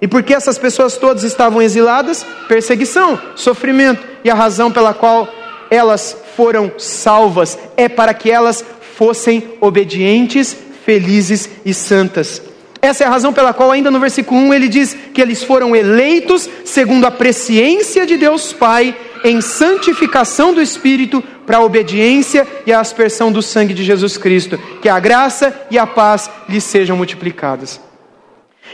E 0.00 0.06
porque 0.06 0.34
essas 0.34 0.58
pessoas 0.58 0.98
todas 0.98 1.24
estavam 1.24 1.62
exiladas? 1.62 2.26
Perseguição, 2.46 3.18
sofrimento, 3.34 4.06
e 4.22 4.30
a 4.30 4.34
razão 4.34 4.70
pela 4.70 4.92
qual 4.92 5.26
elas 5.70 6.16
foram 6.36 6.72
salvas 6.76 7.58
é 7.76 7.88
para 7.88 8.12
que 8.12 8.30
elas 8.30 8.62
fossem 8.96 9.56
obedientes, 9.60 10.54
felizes 10.84 11.48
e 11.64 11.72
santas. 11.72 12.42
Essa 12.84 13.02
é 13.02 13.06
a 13.06 13.10
razão 13.10 13.32
pela 13.32 13.54
qual, 13.54 13.70
ainda 13.70 13.90
no 13.90 13.98
versículo 13.98 14.38
1, 14.38 14.52
ele 14.52 14.68
diz 14.68 14.94
que 15.14 15.22
eles 15.22 15.42
foram 15.42 15.74
eleitos 15.74 16.46
segundo 16.66 17.06
a 17.06 17.10
presciência 17.10 18.04
de 18.04 18.18
Deus 18.18 18.52
Pai, 18.52 18.94
em 19.24 19.40
santificação 19.40 20.52
do 20.52 20.60
Espírito, 20.60 21.24
para 21.46 21.56
a 21.56 21.64
obediência 21.64 22.46
e 22.66 22.74
a 22.74 22.80
aspersão 22.80 23.32
do 23.32 23.40
sangue 23.40 23.72
de 23.72 23.82
Jesus 23.82 24.18
Cristo. 24.18 24.58
Que 24.82 24.90
a 24.90 25.00
graça 25.00 25.66
e 25.70 25.78
a 25.78 25.86
paz 25.86 26.28
lhes 26.46 26.62
sejam 26.62 26.94
multiplicadas. 26.94 27.80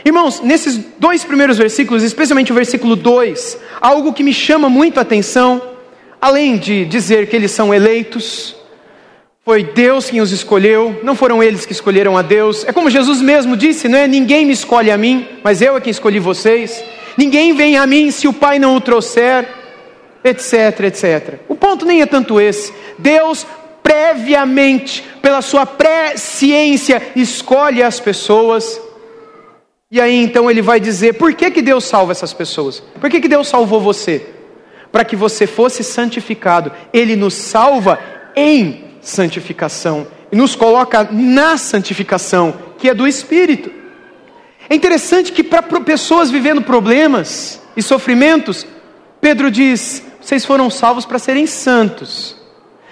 Irmãos, 0.03 0.41
nesses 0.41 0.77
dois 0.99 1.23
primeiros 1.23 1.57
versículos, 1.57 2.03
especialmente 2.03 2.51
o 2.51 2.55
versículo 2.55 2.97
2, 2.97 3.57
algo 3.79 4.11
que 4.11 4.23
me 4.23 4.33
chama 4.33 4.67
muito 4.67 4.97
a 4.97 5.03
atenção, 5.03 5.61
além 6.19 6.57
de 6.57 6.83
dizer 6.83 7.29
que 7.29 7.35
eles 7.37 7.51
são 7.51 7.73
eleitos, 7.73 8.57
foi 9.43 9.63
Deus 9.63 10.09
quem 10.09 10.21
os 10.21 10.31
escolheu, 10.31 10.99
não 11.01 11.15
foram 11.15 11.41
eles 11.41 11.65
que 11.65 11.71
escolheram 11.71 12.15
a 12.15 12.21
Deus. 12.21 12.63
É 12.63 12.71
como 12.71 12.91
Jesus 12.91 13.21
mesmo 13.21 13.57
disse, 13.57 13.87
não 13.87 13.97
é? 13.97 14.07
Ninguém 14.07 14.45
me 14.45 14.53
escolhe 14.53 14.91
a 14.91 14.97
mim, 14.97 15.27
mas 15.43 15.61
eu 15.61 15.75
é 15.75 15.81
quem 15.81 15.89
escolhi 15.89 16.19
vocês. 16.19 16.83
Ninguém 17.17 17.53
vem 17.53 17.75
a 17.75 17.87
mim 17.87 18.11
se 18.11 18.27
o 18.27 18.33
Pai 18.33 18.59
não 18.59 18.75
o 18.75 18.81
trouxer, 18.81 19.47
etc, 20.23 20.81
etc. 20.81 21.39
O 21.49 21.55
ponto 21.55 21.85
nem 21.85 22.01
é 22.01 22.05
tanto 22.05 22.39
esse. 22.39 22.71
Deus 22.99 23.45
previamente, 23.81 25.03
pela 25.23 25.41
sua 25.41 25.65
presciência, 25.65 27.01
escolhe 27.15 27.81
as 27.81 27.99
pessoas. 27.99 28.79
E 29.89 29.99
aí 29.99 30.23
então 30.23 30.51
ele 30.51 30.61
vai 30.61 30.79
dizer: 30.79 31.13
por 31.13 31.33
que, 31.33 31.49
que 31.49 31.63
Deus 31.63 31.85
salva 31.85 32.11
essas 32.11 32.31
pessoas? 32.31 32.81
Por 32.99 33.09
que, 33.09 33.19
que 33.19 33.27
Deus 33.27 33.47
salvou 33.47 33.81
você? 33.81 34.23
Para 34.91 35.03
que 35.03 35.15
você 35.15 35.47
fosse 35.47 35.83
santificado. 35.83 36.71
Ele 36.93 37.15
nos 37.15 37.33
salva 37.33 37.99
em 38.35 38.90
santificação 39.01 40.07
e 40.31 40.35
nos 40.35 40.55
coloca 40.55 41.07
na 41.11 41.57
santificação, 41.57 42.53
que 42.77 42.89
é 42.89 42.93
do 42.93 43.07
Espírito. 43.07 43.71
É 44.69 44.75
interessante 44.75 45.31
que 45.31 45.43
para 45.43 45.63
pessoas 45.81 46.31
vivendo 46.31 46.61
problemas 46.61 47.61
e 47.75 47.81
sofrimentos, 47.81 48.65
Pedro 49.19 49.51
diz: 49.51 50.03
vocês 50.21 50.45
foram 50.45 50.69
salvos 50.69 51.05
para 51.05 51.19
serem 51.19 51.45
santos. 51.45 52.37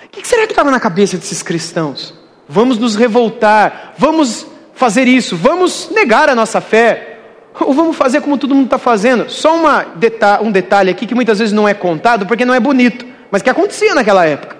O 0.03 0.09
que 0.09 0.27
será 0.27 0.45
que 0.45 0.51
estava 0.51 0.71
na 0.71 0.79
cabeça 0.79 1.17
desses 1.17 1.41
cristãos? 1.41 2.13
Vamos 2.47 2.77
nos 2.77 2.95
revoltar, 2.95 3.93
vamos 3.97 4.45
fazer 4.73 5.07
isso, 5.07 5.37
vamos 5.37 5.89
negar 5.91 6.27
a 6.29 6.35
nossa 6.35 6.59
fé, 6.59 7.19
ou 7.59 7.73
vamos 7.73 7.95
fazer 7.95 8.21
como 8.21 8.37
todo 8.37 8.55
mundo 8.55 8.65
está 8.65 8.77
fazendo. 8.77 9.29
Só 9.29 9.55
deta 9.95 10.41
um 10.41 10.51
detalhe 10.51 10.89
aqui 10.89 11.05
que 11.05 11.15
muitas 11.15 11.39
vezes 11.39 11.53
não 11.53 11.67
é 11.67 11.73
contado 11.73 12.25
porque 12.25 12.43
não 12.43 12.53
é 12.53 12.59
bonito, 12.59 13.05
mas 13.29 13.41
que 13.41 13.49
acontecia 13.49 13.93
naquela 13.93 14.25
época. 14.25 14.58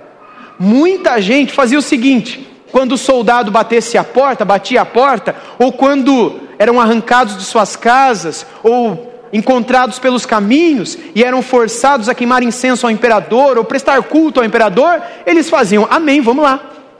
Muita 0.59 1.21
gente 1.21 1.53
fazia 1.53 1.79
o 1.79 1.81
seguinte: 1.81 2.45
quando 2.71 2.93
o 2.93 2.97
soldado 2.97 3.49
batesse 3.49 3.97
a 3.97 4.03
porta, 4.03 4.43
batia 4.43 4.81
a 4.81 4.85
porta, 4.85 5.35
ou 5.57 5.71
quando 5.71 6.41
eram 6.59 6.79
arrancados 6.79 7.37
de 7.37 7.43
suas 7.45 7.77
casas, 7.77 8.45
ou 8.61 9.09
encontrados 9.31 9.99
pelos 9.99 10.25
caminhos 10.25 10.97
e 11.15 11.23
eram 11.23 11.41
forçados 11.41 12.09
a 12.09 12.15
queimar 12.15 12.43
incenso 12.43 12.85
ao 12.85 12.91
imperador 12.91 13.57
ou 13.57 13.63
prestar 13.63 14.01
culto 14.03 14.39
ao 14.39 14.45
imperador, 14.45 15.01
eles 15.25 15.49
faziam 15.49 15.87
amém, 15.89 16.19
vamos 16.21 16.43
lá. 16.43 16.59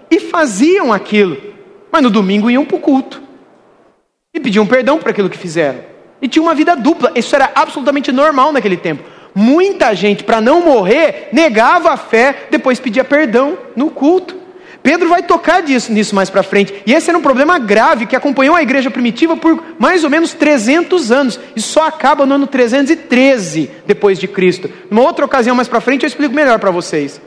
E 0.10 0.20
faziam 0.20 0.92
aquilo, 0.94 1.38
mas 1.92 2.02
no 2.02 2.10
domingo 2.10 2.50
iam 2.50 2.66
para 2.66 2.78
o 2.78 2.80
culto 2.80 3.22
e 4.34 4.40
pediam 4.40 4.66
perdão 4.66 4.98
por 4.98 5.10
aquilo 5.10 5.30
que 5.30 5.38
fizeram. 5.38 5.80
E 6.22 6.28
tinha 6.28 6.44
uma 6.44 6.56
vida 6.56 6.76
dupla, 6.76 7.12
isso 7.16 7.36
era 7.36 7.52
absolutamente 7.56 8.12
normal 8.12 8.52
naquele 8.52 8.78
tempo. 8.78 9.04
Muita 9.34 9.94
gente, 9.94 10.24
para 10.24 10.42
não 10.42 10.62
morrer, 10.62 11.30
negava 11.32 11.92
a 11.92 11.98
fé, 11.98 12.48
depois 12.50 12.80
pedia 12.80 13.04
perdão 13.04 13.58
no 13.76 13.90
culto. 13.90 14.40
Pedro 14.82 15.10
vai 15.10 15.22
tocar 15.22 15.62
disso, 15.62 15.92
nisso 15.92 16.16
mais 16.16 16.30
para 16.30 16.42
frente. 16.42 16.74
E 16.86 16.94
esse 16.94 17.10
era 17.10 17.18
um 17.18 17.22
problema 17.22 17.60
grave 17.60 18.06
que 18.06 18.16
acompanhou 18.16 18.56
a 18.56 18.62
igreja 18.62 18.90
primitiva 18.90 19.36
por 19.36 19.62
mais 19.78 20.04
ou 20.04 20.10
menos 20.10 20.34
300 20.34 21.12
anos. 21.12 21.40
E 21.56 21.62
só 21.62 21.86
acaba 21.86 22.26
no 22.26 22.36
ano 22.36 22.48
313 22.48 23.70
depois 23.86 24.18
de 24.18 24.28
Cristo. 24.28 24.70
Numa 24.90 25.04
outra 25.04 25.26
ocasião 25.26 25.56
mais 25.56 25.68
para 25.68 25.82
frente 25.82 26.04
eu 26.04 26.08
explico 26.08 26.34
melhor 26.34 26.60
para 26.60 26.72
vocês. 26.72 27.22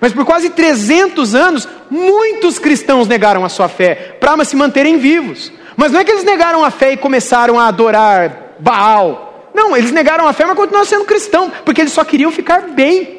Mas 0.00 0.12
por 0.12 0.24
quase 0.24 0.50
300 0.50 1.34
anos, 1.34 1.66
muitos 1.90 2.58
cristãos 2.58 3.08
negaram 3.08 3.44
a 3.44 3.48
sua 3.48 3.68
fé 3.68 4.16
para 4.20 4.44
se 4.44 4.54
manterem 4.54 4.98
vivos. 4.98 5.50
Mas 5.76 5.90
não 5.90 6.00
é 6.00 6.04
que 6.04 6.10
eles 6.10 6.24
negaram 6.24 6.64
a 6.64 6.70
fé 6.70 6.92
e 6.92 6.96
começaram 6.96 7.58
a 7.58 7.68
adorar 7.68 8.56
Baal, 8.58 9.27
não, 9.54 9.76
eles 9.76 9.90
negaram 9.90 10.26
a 10.26 10.32
fé, 10.32 10.44
mas 10.44 10.56
continuaram 10.56 10.86
sendo 10.86 11.04
cristão, 11.04 11.50
porque 11.64 11.80
eles 11.80 11.92
só 11.92 12.04
queriam 12.04 12.30
ficar 12.30 12.62
bem. 12.68 13.18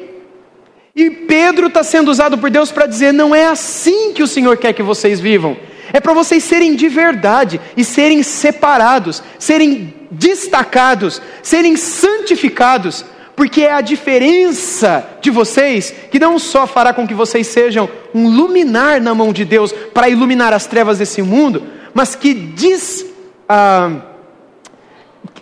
E 0.94 1.10
Pedro 1.10 1.68
está 1.68 1.82
sendo 1.82 2.10
usado 2.10 2.38
por 2.38 2.50
Deus 2.50 2.70
para 2.72 2.86
dizer: 2.86 3.12
não 3.12 3.34
é 3.34 3.46
assim 3.46 4.12
que 4.12 4.22
o 4.22 4.26
Senhor 4.26 4.56
quer 4.56 4.72
que 4.72 4.82
vocês 4.82 5.20
vivam. 5.20 5.56
É 5.92 6.00
para 6.00 6.12
vocês 6.12 6.44
serem 6.44 6.74
de 6.74 6.88
verdade 6.88 7.60
e 7.76 7.84
serem 7.84 8.22
separados, 8.22 9.22
serem 9.38 9.92
destacados, 10.10 11.20
serem 11.42 11.76
santificados, 11.76 13.04
porque 13.34 13.62
é 13.62 13.72
a 13.72 13.80
diferença 13.80 15.04
de 15.20 15.30
vocês 15.30 15.92
que 16.10 16.18
não 16.18 16.38
só 16.38 16.66
fará 16.66 16.92
com 16.92 17.06
que 17.08 17.14
vocês 17.14 17.46
sejam 17.48 17.88
um 18.14 18.28
luminar 18.28 19.00
na 19.00 19.14
mão 19.14 19.32
de 19.32 19.44
Deus 19.44 19.72
para 19.72 20.08
iluminar 20.08 20.52
as 20.52 20.66
trevas 20.66 20.98
desse 20.98 21.22
mundo, 21.22 21.62
mas 21.92 22.14
que 22.14 22.34
diz. 22.34 23.04
Ah, 23.48 24.09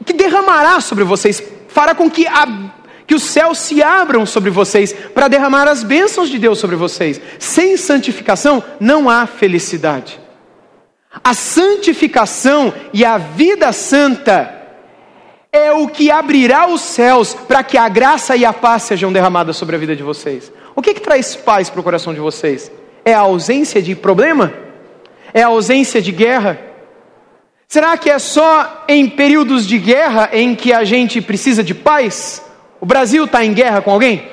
que 0.05 0.13
derramará 0.13 0.81
sobre 0.81 1.05
vocês, 1.05 1.43
fará 1.69 1.95
com 1.95 2.11
que, 2.11 2.27
a, 2.27 2.47
que 3.07 3.15
os 3.15 3.23
céus 3.23 3.59
se 3.59 3.83
abram 3.83 4.25
sobre 4.25 4.51
vocês, 4.51 4.93
para 4.93 5.29
derramar 5.29 5.69
as 5.69 5.83
bênçãos 5.83 6.29
de 6.29 6.39
Deus 6.39 6.59
sobre 6.59 6.77
vocês. 6.77 7.21
Sem 7.39 7.77
santificação 7.77 8.63
não 8.81 9.09
há 9.09 9.27
felicidade. 9.27 10.21
A 11.23 11.35
santificação 11.35 12.73
e 12.93 13.05
a 13.05 13.19
vida 13.19 13.73
santa 13.73 14.55
é 15.51 15.73
o 15.73 15.89
que 15.89 16.11
abrirá 16.11 16.69
os 16.69 16.81
céus 16.81 17.35
para 17.35 17.63
que 17.63 17.79
a 17.79 17.89
graça 17.89 18.37
e 18.37 18.45
a 18.45 18.53
paz 18.53 18.83
sejam 18.85 19.13
derramadas 19.13 19.57
sobre 19.57 19.75
a 19.75 19.79
vida 19.79 19.97
de 19.97 20.03
vocês. 20.03 20.53
O 20.75 20.83
que, 20.83 20.95
que 20.95 21.01
traz 21.01 21.35
paz 21.35 21.71
para 21.71 21.81
o 21.81 21.83
coração 21.83 22.15
de 22.15 22.21
vocês? 22.21 22.71
É 23.05 23.15
a 23.15 23.21
ausência 23.21 23.83
de 23.83 23.97
problema? 23.97 24.53
É 25.33 25.43
a 25.43 25.49
ausência 25.49 26.01
de 26.01 26.13
guerra? 26.13 26.68
Será 27.71 27.99
que 27.99 28.09
é 28.09 28.19
só 28.19 28.85
em 28.89 29.07
períodos 29.07 29.67
de 29.67 29.77
guerra 29.77 30.31
em 30.33 30.55
que 30.55 30.73
a 30.73 30.85
gente 30.85 31.21
precisa 31.21 31.63
de 31.63 31.75
paz? 31.75 32.43
O 32.81 32.87
Brasil 32.87 33.27
está 33.27 33.45
em 33.45 33.53
guerra 33.53 33.83
com 33.83 33.91
alguém? 33.91 34.27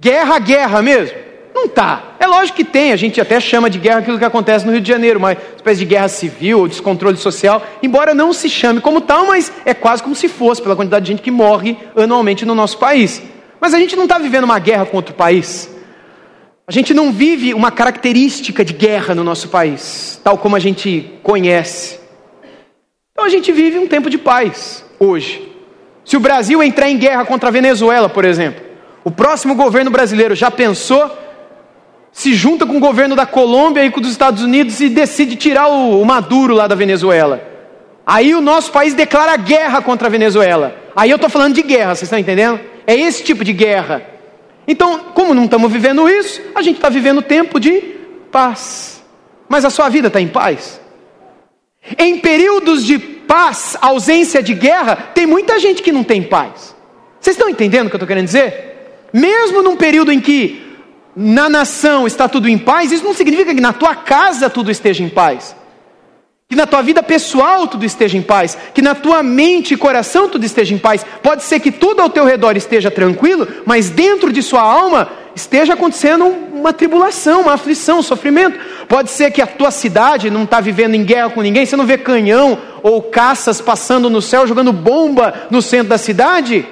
Guerra, 0.00 0.38
guerra 0.38 0.80
mesmo? 0.80 1.14
Não 1.54 1.66
está. 1.66 2.14
É 2.18 2.26
lógico 2.26 2.56
que 2.56 2.64
tem, 2.64 2.90
a 2.90 2.96
gente 2.96 3.20
até 3.20 3.38
chama 3.38 3.68
de 3.68 3.78
guerra 3.78 3.98
aquilo 3.98 4.18
que 4.18 4.24
acontece 4.24 4.64
no 4.64 4.72
Rio 4.72 4.80
de 4.80 4.88
Janeiro, 4.88 5.18
uma 5.18 5.34
espécie 5.34 5.80
de 5.80 5.84
guerra 5.84 6.08
civil 6.08 6.60
ou 6.60 6.68
descontrole 6.68 7.18
social, 7.18 7.62
embora 7.82 8.14
não 8.14 8.32
se 8.32 8.48
chame 8.48 8.80
como 8.80 9.02
tal, 9.02 9.26
mas 9.26 9.52
é 9.66 9.74
quase 9.74 10.02
como 10.02 10.14
se 10.14 10.26
fosse, 10.26 10.62
pela 10.62 10.74
quantidade 10.74 11.04
de 11.04 11.12
gente 11.12 11.22
que 11.22 11.30
morre 11.30 11.76
anualmente 11.94 12.46
no 12.46 12.54
nosso 12.54 12.78
país. 12.78 13.22
Mas 13.60 13.74
a 13.74 13.78
gente 13.78 13.94
não 13.94 14.04
está 14.04 14.16
vivendo 14.16 14.44
uma 14.44 14.58
guerra 14.58 14.86
com 14.86 14.96
outro 14.96 15.14
país. 15.14 15.73
A 16.66 16.72
gente 16.72 16.94
não 16.94 17.12
vive 17.12 17.52
uma 17.52 17.70
característica 17.70 18.64
de 18.64 18.72
guerra 18.72 19.14
no 19.14 19.22
nosso 19.22 19.48
país, 19.48 20.18
tal 20.24 20.38
como 20.38 20.56
a 20.56 20.58
gente 20.58 21.12
conhece. 21.22 22.00
Então 23.12 23.26
a 23.26 23.28
gente 23.28 23.52
vive 23.52 23.78
um 23.78 23.86
tempo 23.86 24.08
de 24.08 24.16
paz 24.16 24.82
hoje. 24.98 25.52
Se 26.06 26.16
o 26.16 26.20
Brasil 26.20 26.62
entrar 26.62 26.88
em 26.88 26.96
guerra 26.96 27.24
contra 27.26 27.50
a 27.50 27.52
Venezuela, 27.52 28.08
por 28.08 28.24
exemplo, 28.24 28.64
o 29.04 29.10
próximo 29.10 29.54
governo 29.54 29.90
brasileiro 29.90 30.34
já 30.34 30.50
pensou, 30.50 31.10
se 32.10 32.32
junta 32.32 32.64
com 32.64 32.78
o 32.78 32.80
governo 32.80 33.14
da 33.14 33.26
Colômbia 33.26 33.84
e 33.84 33.90
com 33.90 34.00
os 34.00 34.08
Estados 34.08 34.42
Unidos 34.42 34.80
e 34.80 34.88
decide 34.88 35.36
tirar 35.36 35.66
o, 35.66 36.02
Maduro 36.04 36.54
lá 36.54 36.66
da 36.66 36.74
Venezuela. 36.74 37.42
Aí 38.06 38.34
o 38.34 38.40
nosso 38.40 38.72
país 38.72 38.94
declara 38.94 39.36
guerra 39.36 39.82
contra 39.82 40.08
a 40.08 40.10
Venezuela. 40.10 40.74
Aí 40.96 41.10
eu 41.10 41.16
estou 41.16 41.28
falando 41.28 41.54
de 41.54 41.62
guerra, 41.62 41.94
vocês 41.94 42.02
estão 42.02 42.18
entendendo? 42.18 42.58
É 42.86 42.94
esse 42.94 43.22
tipo 43.22 43.44
de 43.44 43.52
guerra. 43.52 44.13
Então, 44.66 44.98
como 45.14 45.34
não 45.34 45.44
estamos 45.44 45.70
vivendo 45.70 46.08
isso, 46.08 46.40
a 46.54 46.62
gente 46.62 46.76
está 46.76 46.88
vivendo 46.88 47.22
tempo 47.22 47.60
de 47.60 47.80
paz. 48.30 49.02
Mas 49.48 49.64
a 49.64 49.70
sua 49.70 49.88
vida 49.88 50.08
está 50.08 50.20
em 50.20 50.28
paz? 50.28 50.80
Em 51.98 52.18
períodos 52.18 52.84
de 52.84 52.98
paz, 52.98 53.76
ausência 53.80 54.42
de 54.42 54.54
guerra, 54.54 54.96
tem 55.14 55.26
muita 55.26 55.58
gente 55.58 55.82
que 55.82 55.92
não 55.92 56.02
tem 56.02 56.22
paz. 56.22 56.74
Vocês 57.20 57.36
estão 57.36 57.48
entendendo 57.48 57.86
o 57.86 57.90
que 57.90 57.96
eu 57.96 57.98
estou 57.98 58.08
querendo 58.08 58.26
dizer? 58.26 58.74
Mesmo 59.12 59.62
num 59.62 59.76
período 59.76 60.10
em 60.10 60.20
que 60.20 60.62
na 61.14 61.48
nação 61.48 62.06
está 62.06 62.28
tudo 62.28 62.48
em 62.48 62.58
paz, 62.58 62.90
isso 62.90 63.04
não 63.04 63.14
significa 63.14 63.54
que 63.54 63.60
na 63.60 63.72
tua 63.72 63.94
casa 63.94 64.50
tudo 64.50 64.70
esteja 64.70 65.02
em 65.04 65.08
paz. 65.08 65.54
Que 66.48 66.56
na 66.56 66.66
tua 66.66 66.82
vida 66.82 67.02
pessoal 67.02 67.66
tudo 67.66 67.84
esteja 67.84 68.18
em 68.18 68.22
paz, 68.22 68.56
que 68.74 68.82
na 68.82 68.94
tua 68.94 69.22
mente 69.22 69.74
e 69.74 69.76
coração 69.76 70.28
tudo 70.28 70.44
esteja 70.44 70.74
em 70.74 70.78
paz. 70.78 71.04
Pode 71.22 71.42
ser 71.42 71.58
que 71.58 71.72
tudo 71.72 72.00
ao 72.00 72.10
teu 72.10 72.24
redor 72.24 72.56
esteja 72.56 72.90
tranquilo, 72.90 73.48
mas 73.64 73.88
dentro 73.88 74.32
de 74.32 74.42
sua 74.42 74.60
alma 74.60 75.10
esteja 75.34 75.74
acontecendo 75.74 76.26
uma 76.26 76.72
tribulação, 76.72 77.42
uma 77.42 77.54
aflição, 77.54 77.98
um 77.98 78.02
sofrimento. 78.02 78.58
Pode 78.86 79.10
ser 79.10 79.30
que 79.30 79.42
a 79.42 79.46
tua 79.46 79.70
cidade 79.70 80.30
não 80.30 80.44
está 80.44 80.60
vivendo 80.60 80.94
em 80.94 81.04
guerra 81.04 81.30
com 81.30 81.42
ninguém, 81.42 81.66
você 81.66 81.76
não 81.76 81.86
vê 81.86 81.98
canhão 81.98 82.58
ou 82.82 83.02
caças 83.02 83.60
passando 83.60 84.08
no 84.10 84.22
céu 84.22 84.46
jogando 84.46 84.72
bomba 84.72 85.46
no 85.50 85.62
centro 85.62 85.88
da 85.88 85.98
cidade. 85.98 86.66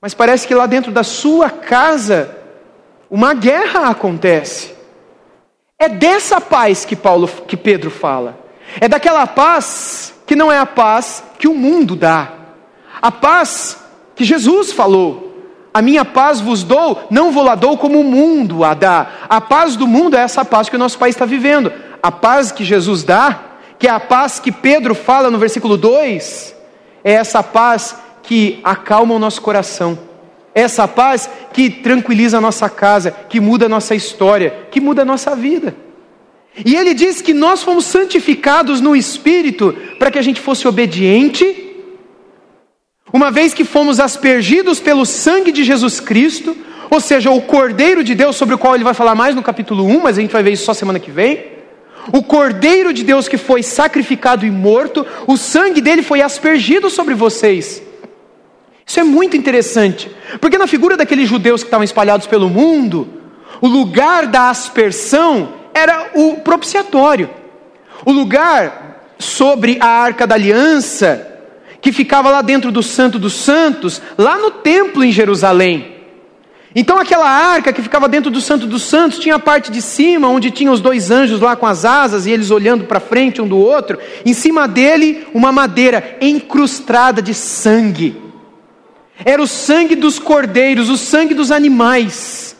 Mas 0.00 0.14
parece 0.14 0.48
que 0.48 0.54
lá 0.54 0.66
dentro 0.66 0.90
da 0.90 1.04
sua 1.04 1.50
casa 1.50 2.36
uma 3.08 3.34
guerra 3.34 3.88
acontece. 3.88 4.74
É 5.78 5.88
dessa 5.88 6.40
paz 6.40 6.84
que 6.84 6.96
Paulo, 6.96 7.28
que 7.46 7.56
Pedro 7.56 7.90
fala. 7.90 8.41
É 8.80 8.88
daquela 8.88 9.26
paz 9.26 10.14
que 10.26 10.36
não 10.36 10.50
é 10.50 10.58
a 10.58 10.66
paz 10.66 11.22
que 11.38 11.48
o 11.48 11.54
mundo 11.54 11.96
dá. 11.96 12.32
A 13.00 13.10
paz 13.10 13.78
que 14.14 14.24
Jesus 14.24 14.72
falou. 14.72 15.30
A 15.74 15.80
minha 15.80 16.04
paz 16.04 16.40
vos 16.40 16.62
dou, 16.62 17.06
não 17.10 17.32
vou 17.32 17.42
lá 17.42 17.54
dou 17.54 17.78
como 17.78 18.00
o 18.00 18.04
mundo 18.04 18.62
a 18.62 18.74
dá. 18.74 19.06
A 19.28 19.40
paz 19.40 19.74
do 19.74 19.86
mundo 19.86 20.16
é 20.16 20.20
essa 20.20 20.44
paz 20.44 20.68
que 20.68 20.76
o 20.76 20.78
nosso 20.78 20.98
país 20.98 21.14
está 21.14 21.24
vivendo. 21.24 21.72
A 22.02 22.12
paz 22.12 22.52
que 22.52 22.64
Jesus 22.64 23.02
dá, 23.02 23.40
que 23.78 23.88
é 23.88 23.90
a 23.90 23.98
paz 23.98 24.38
que 24.38 24.52
Pedro 24.52 24.94
fala 24.94 25.30
no 25.30 25.38
versículo 25.38 25.76
2, 25.76 26.54
é 27.02 27.12
essa 27.12 27.42
paz 27.42 27.96
que 28.22 28.60
acalma 28.62 29.14
o 29.14 29.18
nosso 29.18 29.40
coração. 29.40 29.98
Essa 30.54 30.86
paz 30.86 31.28
que 31.52 31.70
tranquiliza 31.70 32.36
a 32.36 32.40
nossa 32.40 32.68
casa, 32.68 33.10
que 33.10 33.40
muda 33.40 33.66
a 33.66 33.68
nossa 33.68 33.94
história, 33.94 34.66
que 34.70 34.80
muda 34.80 35.02
a 35.02 35.06
nossa 35.06 35.34
vida. 35.34 35.74
E 36.64 36.74
ele 36.76 36.92
diz 36.92 37.22
que 37.22 37.32
nós 37.32 37.62
fomos 37.62 37.86
santificados 37.86 38.80
no 38.80 38.94
Espírito 38.94 39.74
para 39.98 40.10
que 40.10 40.18
a 40.18 40.22
gente 40.22 40.40
fosse 40.40 40.68
obediente 40.68 41.72
uma 43.12 43.30
vez 43.30 43.52
que 43.52 43.64
fomos 43.64 44.00
aspergidos 44.00 44.80
pelo 44.80 45.04
sangue 45.04 45.52
de 45.52 45.62
Jesus 45.62 46.00
Cristo, 46.00 46.56
ou 46.90 46.98
seja, 46.98 47.30
o 47.30 47.42
Cordeiro 47.42 48.02
de 48.02 48.14
Deus, 48.14 48.36
sobre 48.36 48.54
o 48.54 48.58
qual 48.58 48.74
ele 48.74 48.84
vai 48.84 48.94
falar 48.94 49.14
mais 49.14 49.34
no 49.34 49.42
capítulo 49.42 49.84
1, 49.84 50.00
mas 50.00 50.16
a 50.16 50.22
gente 50.22 50.32
vai 50.32 50.42
ver 50.42 50.52
isso 50.52 50.64
só 50.64 50.72
semana 50.72 50.98
que 50.98 51.10
vem. 51.10 51.44
O 52.10 52.22
Cordeiro 52.22 52.92
de 52.92 53.04
Deus 53.04 53.28
que 53.28 53.36
foi 53.36 53.62
sacrificado 53.62 54.46
e 54.46 54.50
morto, 54.50 55.06
o 55.26 55.36
sangue 55.36 55.80
dele 55.80 56.02
foi 56.02 56.22
aspergido 56.22 56.88
sobre 56.88 57.14
vocês. 57.14 57.82
Isso 58.84 58.98
é 58.98 59.04
muito 59.04 59.36
interessante, 59.36 60.10
porque 60.40 60.58
na 60.58 60.66
figura 60.66 60.96
daqueles 60.96 61.28
judeus 61.28 61.62
que 61.62 61.68
estavam 61.68 61.84
espalhados 61.84 62.26
pelo 62.26 62.48
mundo, 62.48 63.08
o 63.60 63.68
lugar 63.68 64.26
da 64.26 64.48
aspersão 64.48 65.52
era 65.74 66.10
o 66.14 66.36
propiciatório. 66.36 67.30
O 68.04 68.12
lugar 68.12 69.14
sobre 69.18 69.78
a 69.80 69.86
arca 69.86 70.26
da 70.26 70.34
aliança 70.34 71.28
que 71.80 71.92
ficava 71.92 72.30
lá 72.30 72.42
dentro 72.42 72.70
do 72.70 72.82
Santo 72.82 73.18
dos 73.18 73.34
Santos, 73.34 74.00
lá 74.16 74.38
no 74.38 74.52
templo 74.52 75.04
em 75.04 75.10
Jerusalém. 75.10 75.92
Então 76.74 76.98
aquela 76.98 77.28
arca 77.28 77.72
que 77.72 77.82
ficava 77.82 78.08
dentro 78.08 78.30
do 78.30 78.40
Santo 78.40 78.66
dos 78.66 78.84
Santos 78.84 79.18
tinha 79.18 79.34
a 79.34 79.38
parte 79.38 79.70
de 79.70 79.82
cima, 79.82 80.28
onde 80.28 80.50
tinha 80.50 80.72
os 80.72 80.80
dois 80.80 81.10
anjos 81.10 81.40
lá 81.40 81.54
com 81.54 81.66
as 81.66 81.84
asas 81.84 82.24
e 82.24 82.30
eles 82.30 82.50
olhando 82.50 82.84
para 82.84 83.00
frente 83.00 83.42
um 83.42 83.48
do 83.48 83.58
outro. 83.58 83.98
Em 84.24 84.32
cima 84.32 84.66
dele, 84.66 85.26
uma 85.34 85.52
madeira 85.52 86.16
encrustada 86.20 87.20
de 87.20 87.34
sangue. 87.34 88.16
Era 89.24 89.42
o 89.42 89.46
sangue 89.46 89.94
dos 89.94 90.18
cordeiros, 90.18 90.88
o 90.88 90.96
sangue 90.96 91.34
dos 91.34 91.50
animais. 91.50 92.51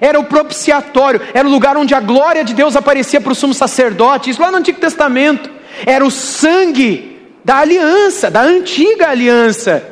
Era 0.00 0.18
o 0.18 0.24
propiciatório, 0.24 1.20
era 1.32 1.46
o 1.46 1.50
lugar 1.50 1.76
onde 1.76 1.94
a 1.94 2.00
glória 2.00 2.44
de 2.44 2.54
Deus 2.54 2.76
aparecia 2.76 3.20
para 3.20 3.32
o 3.32 3.34
sumo 3.34 3.54
sacerdote, 3.54 4.30
isso 4.30 4.40
lá 4.40 4.50
no 4.50 4.58
Antigo 4.58 4.80
Testamento. 4.80 5.50
Era 5.86 6.04
o 6.04 6.10
sangue 6.10 7.14
da 7.44 7.58
aliança, 7.58 8.30
da 8.30 8.40
antiga 8.40 9.10
aliança, 9.10 9.84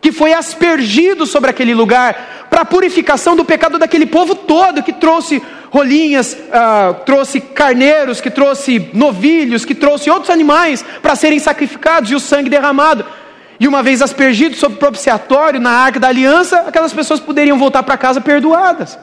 que 0.00 0.12
foi 0.12 0.34
aspergido 0.34 1.26
sobre 1.26 1.50
aquele 1.50 1.74
lugar 1.74 2.46
para 2.50 2.60
a 2.60 2.64
purificação 2.64 3.34
do 3.34 3.44
pecado 3.44 3.78
daquele 3.78 4.06
povo 4.06 4.34
todo, 4.34 4.82
que 4.82 4.92
trouxe 4.92 5.42
rolinhas, 5.70 6.34
uh, 6.34 6.94
trouxe 7.04 7.40
carneiros, 7.40 8.20
que 8.20 8.30
trouxe 8.30 8.90
novilhos, 8.92 9.64
que 9.64 9.74
trouxe 9.74 10.10
outros 10.10 10.30
animais 10.30 10.84
para 11.02 11.16
serem 11.16 11.38
sacrificados 11.38 12.10
e 12.10 12.14
o 12.14 12.20
sangue 12.20 12.50
derramado. 12.50 13.04
E 13.58 13.66
uma 13.66 13.82
vez 13.82 14.02
aspergido 14.02 14.54
sobre 14.54 14.76
o 14.76 14.78
propiciatório 14.78 15.58
na 15.58 15.70
arca 15.70 15.98
da 15.98 16.08
aliança, 16.08 16.60
aquelas 16.60 16.92
pessoas 16.92 17.18
poderiam 17.18 17.58
voltar 17.58 17.82
para 17.82 17.96
casa 17.96 18.20
perdoadas. 18.20 18.98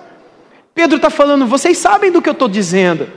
Pedro 0.74 0.98
está 0.98 1.10
falando, 1.10 1.46
vocês 1.46 1.78
sabem 1.78 2.12
do 2.12 2.22
que 2.22 2.30
eu 2.30 2.34
estou 2.34 2.48
dizendo. 2.48 3.08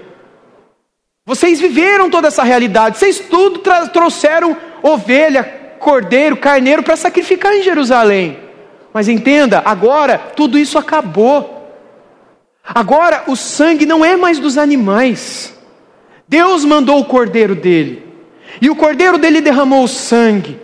Vocês 1.27 1.61
viveram 1.61 2.11
toda 2.11 2.29
essa 2.29 2.43
realidade, 2.43 2.99
vocês 2.99 3.19
tudo 3.19 3.61
trouxeram 3.93 4.57
ovelha, 4.83 5.43
cordeiro, 5.79 6.37
carneiro 6.37 6.83
para 6.83 6.97
sacrificar 6.97 7.55
em 7.55 7.62
Jerusalém. 7.62 8.38
Mas 8.93 9.09
entenda, 9.09 9.62
agora 9.64 10.19
tudo 10.19 10.59
isso 10.59 10.79
acabou. 10.79 11.55
Agora 12.62 13.25
o 13.27 13.37
sangue 13.37 13.87
não 13.87 14.05
é 14.05 14.17
mais 14.17 14.38
dos 14.38 14.59
animais. 14.59 15.57
Deus 16.29 16.64
mandou 16.64 16.99
o 17.01 17.05
cordeiro 17.05 17.55
dele. 17.55 18.03
E 18.61 18.71
o 18.71 18.77
cordeiro 18.77 19.19
dele 19.19 19.40
derramou 19.40 19.85
o 19.85 19.88
sangue. 19.88 20.61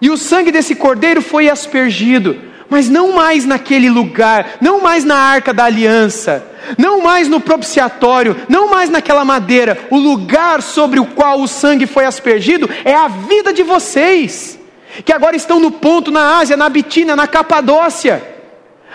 E 0.00 0.10
o 0.10 0.16
sangue 0.16 0.50
desse 0.50 0.74
cordeiro 0.74 1.20
foi 1.20 1.48
aspergido 1.48 2.36
mas 2.70 2.88
não 2.88 3.12
mais 3.12 3.44
naquele 3.44 3.88
lugar, 3.88 4.58
não 4.60 4.80
mais 4.80 5.04
na 5.04 5.16
arca 5.16 5.54
da 5.54 5.64
aliança, 5.64 6.44
não 6.76 7.00
mais 7.00 7.28
no 7.28 7.40
propiciatório, 7.40 8.36
não 8.48 8.70
mais 8.70 8.90
naquela 8.90 9.24
madeira. 9.24 9.78
O 9.90 9.96
lugar 9.96 10.60
sobre 10.60 11.00
o 11.00 11.06
qual 11.06 11.40
o 11.40 11.48
sangue 11.48 11.86
foi 11.86 12.04
aspergido 12.04 12.68
é 12.84 12.94
a 12.94 13.08
vida 13.08 13.52
de 13.52 13.62
vocês, 13.62 14.58
que 15.04 15.12
agora 15.12 15.36
estão 15.36 15.58
no 15.58 15.70
ponto 15.70 16.10
na 16.10 16.38
Ásia, 16.38 16.56
na 16.56 16.68
Bitínia, 16.68 17.16
na 17.16 17.26
Capadócia. 17.26 18.36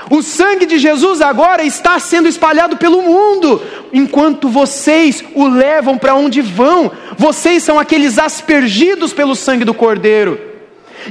O 0.09 0.21
sangue 0.21 0.65
de 0.65 0.77
Jesus 0.77 1.21
agora 1.21 1.63
está 1.63 1.97
sendo 1.97 2.27
espalhado 2.27 2.77
pelo 2.77 3.01
mundo, 3.01 3.62
enquanto 3.91 4.49
vocês 4.49 5.23
o 5.33 5.47
levam 5.47 5.97
para 5.97 6.13
onde 6.13 6.41
vão. 6.41 6.91
Vocês 7.17 7.63
são 7.63 7.79
aqueles 7.79 8.19
aspergidos 8.19 9.13
pelo 9.13 9.36
sangue 9.36 9.63
do 9.63 9.73
Cordeiro. 9.73 10.52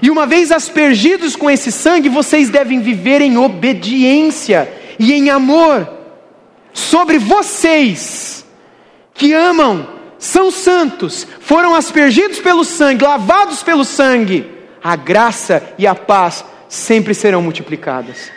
E 0.00 0.10
uma 0.10 0.26
vez 0.26 0.52
aspergidos 0.52 1.36
com 1.36 1.50
esse 1.50 1.70
sangue, 1.70 2.08
vocês 2.08 2.48
devem 2.48 2.80
viver 2.80 3.20
em 3.20 3.36
obediência 3.36 4.72
e 4.98 5.12
em 5.12 5.28
amor. 5.28 5.88
Sobre 6.72 7.18
vocês 7.18 8.46
que 9.12 9.32
amam, 9.32 9.86
são 10.18 10.50
santos, 10.50 11.26
foram 11.40 11.74
aspergidos 11.74 12.38
pelo 12.38 12.64
sangue, 12.64 13.04
lavados 13.04 13.62
pelo 13.62 13.84
sangue, 13.84 14.48
a 14.82 14.96
graça 14.96 15.62
e 15.76 15.86
a 15.86 15.94
paz 15.94 16.44
sempre 16.68 17.12
serão 17.12 17.42
multiplicadas. 17.42 18.30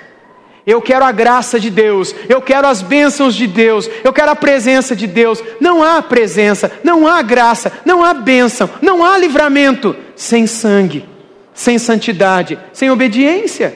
Eu 0.66 0.82
quero 0.82 1.06
a 1.06 1.12
graça 1.12 1.60
de 1.60 1.70
Deus, 1.70 2.14
eu 2.28 2.42
quero 2.42 2.68
as 2.68 2.82
bênçãos 2.82 3.36
de 3.36 3.46
Deus, 3.46 3.88
eu 4.04 4.12
quero 4.12 4.32
a 4.32 4.36
presença 4.36 4.96
de 4.96 5.06
Deus. 5.06 5.42
Não 5.62 5.84
há 5.84 6.02
presença, 6.02 6.72
não 6.84 7.08
há 7.08 7.22
graça, 7.22 7.72
não 7.86 8.04
há 8.04 8.16
bênção, 8.16 8.68
não 8.82 9.06
há 9.06 9.16
livramento 9.16 9.96
sem 10.16 10.48
sangue 10.48 11.15
sem 11.56 11.80
santidade, 11.80 12.60
sem 12.74 12.92
obediência. 12.92 13.76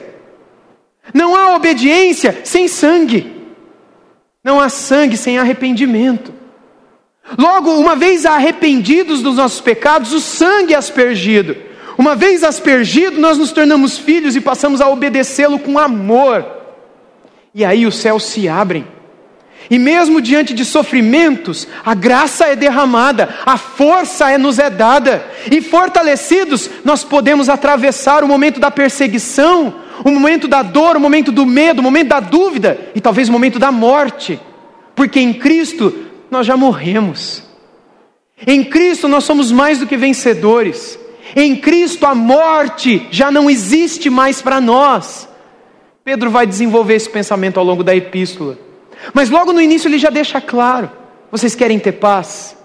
Não 1.12 1.34
há 1.34 1.56
obediência 1.56 2.42
sem 2.44 2.68
sangue. 2.68 3.40
Não 4.44 4.60
há 4.60 4.68
sangue 4.68 5.16
sem 5.16 5.38
arrependimento. 5.38 6.32
Logo, 7.38 7.72
uma 7.72 7.96
vez 7.96 8.26
arrependidos 8.26 9.22
dos 9.22 9.36
nossos 9.36 9.60
pecados, 9.60 10.12
o 10.12 10.20
sangue 10.20 10.74
é 10.74 10.76
aspergido. 10.76 11.56
Uma 11.96 12.14
vez 12.14 12.44
aspergido, 12.44 13.20
nós 13.20 13.38
nos 13.38 13.50
tornamos 13.50 13.98
filhos 13.98 14.36
e 14.36 14.40
passamos 14.40 14.80
a 14.80 14.88
obedecê-lo 14.88 15.58
com 15.58 15.78
amor. 15.78 16.46
E 17.54 17.64
aí 17.64 17.86
os 17.86 17.96
céus 17.96 18.24
se 18.24 18.48
abrem. 18.48 18.86
E 19.70 19.78
mesmo 19.78 20.20
diante 20.20 20.52
de 20.52 20.64
sofrimentos, 20.64 21.68
a 21.84 21.94
graça 21.94 22.46
é 22.46 22.56
derramada, 22.56 23.32
a 23.46 23.56
força 23.56 24.28
é 24.28 24.36
nos 24.36 24.58
é 24.58 24.68
dada, 24.68 25.24
e 25.48 25.62
fortalecidos, 25.62 26.68
nós 26.84 27.04
podemos 27.04 27.48
atravessar 27.48 28.24
o 28.24 28.28
momento 28.28 28.58
da 28.58 28.68
perseguição, 28.68 29.72
o 30.04 30.10
momento 30.10 30.48
da 30.48 30.62
dor, 30.64 30.96
o 30.96 31.00
momento 31.00 31.30
do 31.30 31.46
medo, 31.46 31.78
o 31.78 31.84
momento 31.84 32.08
da 32.08 32.18
dúvida 32.18 32.90
e 32.96 33.00
talvez 33.00 33.28
o 33.28 33.32
momento 33.32 33.60
da 33.60 33.70
morte, 33.70 34.40
porque 34.96 35.20
em 35.20 35.32
Cristo 35.32 35.94
nós 36.28 36.44
já 36.46 36.56
morremos. 36.56 37.44
Em 38.44 38.64
Cristo 38.64 39.06
nós 39.06 39.22
somos 39.22 39.52
mais 39.52 39.78
do 39.78 39.86
que 39.86 39.96
vencedores. 39.96 40.98
Em 41.36 41.54
Cristo 41.54 42.06
a 42.06 42.14
morte 42.14 43.06
já 43.10 43.30
não 43.30 43.48
existe 43.48 44.10
mais 44.10 44.42
para 44.42 44.60
nós. 44.60 45.28
Pedro 46.02 46.28
vai 46.28 46.44
desenvolver 46.44 46.94
esse 46.94 47.08
pensamento 47.08 47.60
ao 47.60 47.64
longo 47.64 47.84
da 47.84 47.94
epístola. 47.94 48.69
Mas 49.12 49.30
logo 49.30 49.52
no 49.52 49.60
início 49.60 49.88
ele 49.88 49.98
já 49.98 50.10
deixa 50.10 50.40
claro: 50.40 50.90
vocês 51.30 51.54
querem 51.54 51.78
ter 51.78 51.92
paz? 51.92 52.56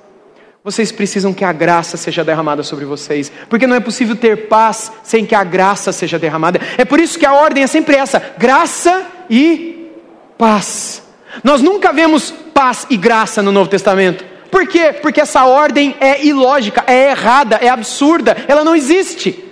Vocês 0.63 0.91
precisam 0.91 1.31
que 1.31 1.45
a 1.45 1.53
graça 1.53 1.95
seja 1.95 2.23
derramada 2.23 2.63
sobre 2.63 2.85
vocês, 2.85 3.31
porque 3.47 3.67
não 3.67 3.75
é 3.75 3.79
possível 3.79 4.15
ter 4.15 4.47
paz 4.47 4.91
sem 5.03 5.23
que 5.23 5.35
a 5.35 5.43
graça 5.43 5.91
seja 5.91 6.17
derramada. 6.17 6.59
É 6.75 6.83
por 6.83 6.99
isso 6.99 7.19
que 7.19 7.25
a 7.25 7.33
ordem 7.33 7.63
é 7.63 7.67
sempre 7.67 7.95
essa: 7.95 8.33
graça 8.37 9.05
e 9.29 9.91
paz. 10.37 11.03
Nós 11.43 11.61
nunca 11.61 11.93
vemos 11.93 12.31
paz 12.53 12.87
e 12.89 12.97
graça 12.97 13.43
no 13.43 13.51
Novo 13.51 13.69
Testamento. 13.69 14.25
Por 14.49 14.65
quê? 14.67 14.93
Porque 15.01 15.21
essa 15.21 15.45
ordem 15.45 15.95
é 15.99 16.25
ilógica, 16.25 16.83
é 16.87 17.11
errada, 17.11 17.57
é 17.57 17.67
absurda, 17.67 18.35
ela 18.47 18.63
não 18.63 18.75
existe. 18.75 19.43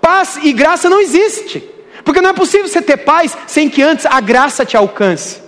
Paz 0.00 0.38
e 0.42 0.52
graça 0.52 0.88
não 0.88 1.00
existe. 1.00 1.62
Porque 2.04 2.20
não 2.20 2.30
é 2.30 2.32
possível 2.32 2.66
você 2.66 2.80
ter 2.80 2.96
paz 2.98 3.36
sem 3.46 3.68
que 3.68 3.82
antes 3.82 4.06
a 4.06 4.20
graça 4.20 4.64
te 4.64 4.76
alcance. 4.76 5.45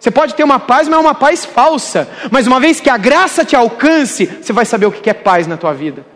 Você 0.00 0.10
pode 0.10 0.34
ter 0.34 0.42
uma 0.42 0.58
paz, 0.58 0.88
mas 0.88 0.98
é 0.98 1.00
uma 1.00 1.14
paz 1.14 1.44
falsa. 1.44 2.08
Mas 2.30 2.46
uma 2.46 2.58
vez 2.58 2.80
que 2.80 2.88
a 2.88 2.96
graça 2.96 3.44
te 3.44 3.54
alcance, 3.54 4.24
você 4.24 4.50
vai 4.50 4.64
saber 4.64 4.86
o 4.86 4.90
que 4.90 5.10
é 5.10 5.14
paz 5.14 5.46
na 5.46 5.58
tua 5.58 5.74
vida. 5.74 6.06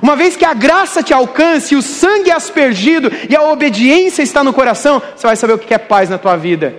Uma 0.00 0.14
vez 0.14 0.36
que 0.36 0.44
a 0.44 0.54
graça 0.54 1.02
te 1.02 1.12
alcance, 1.12 1.74
o 1.74 1.82
sangue 1.82 2.30
é 2.30 2.34
aspergido 2.34 3.10
e 3.28 3.34
a 3.34 3.42
obediência 3.42 4.22
está 4.22 4.44
no 4.44 4.52
coração, 4.52 5.02
você 5.16 5.26
vai 5.26 5.34
saber 5.34 5.54
o 5.54 5.58
que 5.58 5.74
é 5.74 5.78
paz 5.78 6.08
na 6.08 6.18
tua 6.18 6.36
vida. 6.36 6.76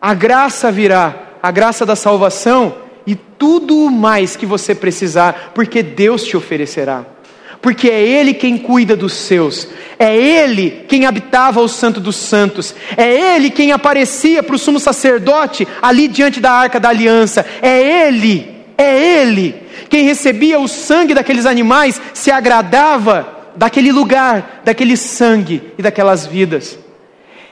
A 0.00 0.14
graça 0.14 0.70
virá, 0.70 1.14
a 1.42 1.50
graça 1.50 1.84
da 1.84 1.96
salvação 1.96 2.76
e 3.04 3.16
tudo 3.16 3.90
mais 3.90 4.36
que 4.36 4.46
você 4.46 4.74
precisar, 4.74 5.52
porque 5.54 5.82
Deus 5.82 6.22
te 6.22 6.36
oferecerá 6.36 7.04
porque 7.60 7.88
é 7.88 8.00
Ele 8.00 8.34
quem 8.34 8.56
cuida 8.56 8.96
dos 8.96 9.12
seus, 9.12 9.68
é 9.98 10.16
Ele 10.16 10.84
quem 10.88 11.06
habitava 11.06 11.60
o 11.60 11.68
Santo 11.68 12.00
dos 12.00 12.16
Santos, 12.16 12.74
é 12.96 13.36
Ele 13.36 13.50
quem 13.50 13.72
aparecia 13.72 14.42
para 14.42 14.54
o 14.54 14.58
sumo 14.58 14.78
sacerdote 14.78 15.66
ali 15.82 16.08
diante 16.08 16.40
da 16.40 16.52
arca 16.52 16.78
da 16.78 16.88
aliança, 16.88 17.44
é 17.60 18.06
Ele, 18.08 18.48
é 18.76 19.20
Ele 19.20 19.68
quem 19.88 20.04
recebia 20.04 20.60
o 20.60 20.68
sangue 20.68 21.14
daqueles 21.14 21.46
animais, 21.46 22.00
se 22.12 22.30
agradava 22.30 23.52
daquele 23.56 23.90
lugar, 23.90 24.60
daquele 24.64 24.96
sangue 24.96 25.72
e 25.78 25.82
daquelas 25.82 26.26
vidas. 26.26 26.78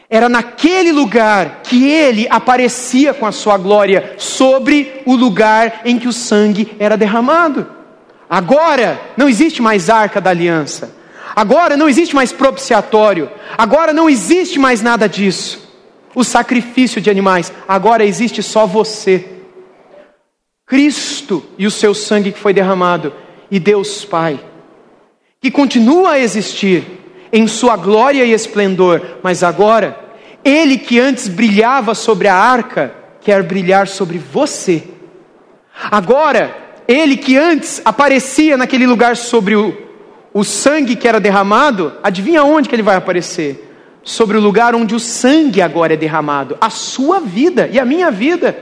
Era 0.09 0.29
naquele 0.29 0.93
lugar 0.93 1.63
que 1.65 1.85
ele 1.85 2.29
aparecia 2.31 3.13
com 3.13 3.27
a 3.27 3.33
sua 3.33 3.59
glória 3.59 4.15
sobre 4.19 5.03
o 5.05 5.17
lugar 5.17 5.81
em 5.85 5.99
que 5.99 6.07
o 6.07 6.13
sangue 6.13 6.77
era 6.79 6.97
derramado. 6.97 7.67
Agora 8.29 9.01
não 9.17 9.29
existe 9.29 9.63
mais 9.63 9.89
arca 9.89 10.21
da 10.21 10.31
aliança. 10.31 10.95
Agora 11.35 11.77
não 11.77 11.89
existe 11.89 12.15
mais 12.15 12.33
propiciatório. 12.33 13.31
Agora 13.57 13.93
não 13.93 14.09
existe 14.09 14.59
mais 14.59 14.83
nada 14.83 15.09
disso. 15.09 15.69
O 16.15 16.25
sacrifício 16.25 17.01
de 17.01 17.11
animais. 17.11 17.53
Agora 17.69 18.05
existe 18.05 18.43
só 18.43 18.67
você. 18.67 19.25
Cristo 20.67 21.45
e 21.57 21.67
o 21.67 21.71
seu 21.71 21.95
sangue 21.95 22.33
que 22.33 22.39
foi 22.39 22.53
derramado. 22.53 23.13
E 23.51 23.61
Deus 23.61 24.05
Pai. 24.05 24.41
Que 25.41 25.51
continua 25.51 26.13
a 26.13 26.19
existir 26.19 26.85
em 27.33 27.47
sua 27.47 27.77
glória 27.77 28.25
e 28.25 28.33
esplendor. 28.33 29.19
Mas 29.23 29.43
agora, 29.43 29.99
Ele 30.45 30.79
que 30.79 30.99
antes 30.99 31.29
brilhava 31.29 31.95
sobre 31.95 32.27
a 32.27 32.35
arca, 32.35 32.95
quer 33.21 33.43
brilhar 33.43 33.87
sobre 33.87 34.19
você. 34.19 34.83
Agora, 35.91 36.66
ele 36.89 37.17
que 37.17 37.37
antes 37.37 37.81
aparecia 37.85 38.57
naquele 38.57 38.87
lugar 38.87 39.17
sobre 39.17 39.57
o, 39.57 39.77
o 40.33 40.45
sangue 40.45 40.97
que 40.97 41.09
era 41.09 41.19
derramado, 41.19 41.93
adivinha 42.03 42.45
onde 42.45 42.69
que 42.69 42.75
ele 42.75 42.83
vai 42.83 42.97
aparecer? 42.97 43.63
Sobre 44.03 44.37
o 44.37 44.41
lugar 44.41 44.75
onde 44.75 44.95
o 44.95 45.01
sangue 45.01 45.61
agora 45.61 45.95
é 45.95 45.97
derramado, 45.97 46.57
a 46.61 46.71
sua 46.71 47.19
vida 47.19 47.69
e 47.73 47.79
a 47.79 47.85
minha 47.85 48.11
vida. 48.11 48.57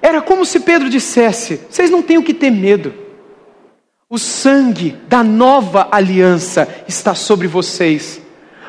Era 0.00 0.22
como 0.22 0.46
se 0.46 0.60
Pedro 0.60 0.88
dissesse: 0.88 1.60
vocês 1.68 1.90
não 1.90 2.00
têm 2.00 2.16
o 2.16 2.22
que 2.22 2.32
ter 2.32 2.50
medo. 2.50 2.94
O 4.08 4.18
sangue 4.18 4.96
da 5.06 5.22
nova 5.22 5.88
aliança 5.92 6.66
está 6.88 7.14
sobre 7.14 7.46
vocês. 7.46 8.22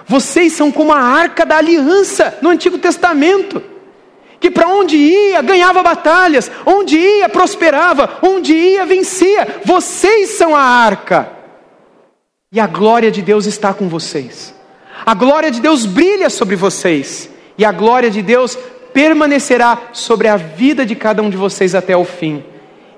Vocês 0.06 0.52
são 0.52 0.70
como 0.70 0.92
a 0.92 1.00
arca 1.00 1.46
da 1.46 1.56
aliança 1.56 2.38
no 2.42 2.50
Antigo 2.50 2.78
Testamento 2.78 3.64
que 4.40 4.50
para 4.50 4.68
onde 4.68 4.96
ia 4.96 5.42
ganhava 5.42 5.84
batalhas, 5.84 6.50
onde 6.66 6.98
ia 6.98 7.28
prosperava, 7.28 8.20
onde 8.22 8.54
ia 8.54 8.86
vencia. 8.86 9.62
Vocês 9.66 10.30
são 10.32 10.56
a 10.56 10.62
arca. 10.62 11.30
E 12.52 12.60
a 12.60 12.66
glória 12.66 13.12
de 13.12 13.22
Deus 13.22 13.46
está 13.46 13.74
com 13.74 13.88
vocês. 13.88 14.56
A 15.06 15.14
glória 15.14 15.52
de 15.52 15.60
Deus 15.60 15.86
brilha 15.86 16.30
sobre 16.30 16.56
vocês. 16.56 17.30
E 17.58 17.66
a 17.66 17.72
glória 17.72 18.10
de 18.10 18.22
Deus 18.22 18.58
permanecerá 18.94 19.78
sobre 19.92 20.28
a 20.28 20.38
vida 20.38 20.86
de 20.86 20.96
cada 20.96 21.22
um 21.22 21.30
de 21.30 21.38
vocês 21.38 21.76
até 21.76 21.96
o 21.96 22.06
fim. 22.06 22.44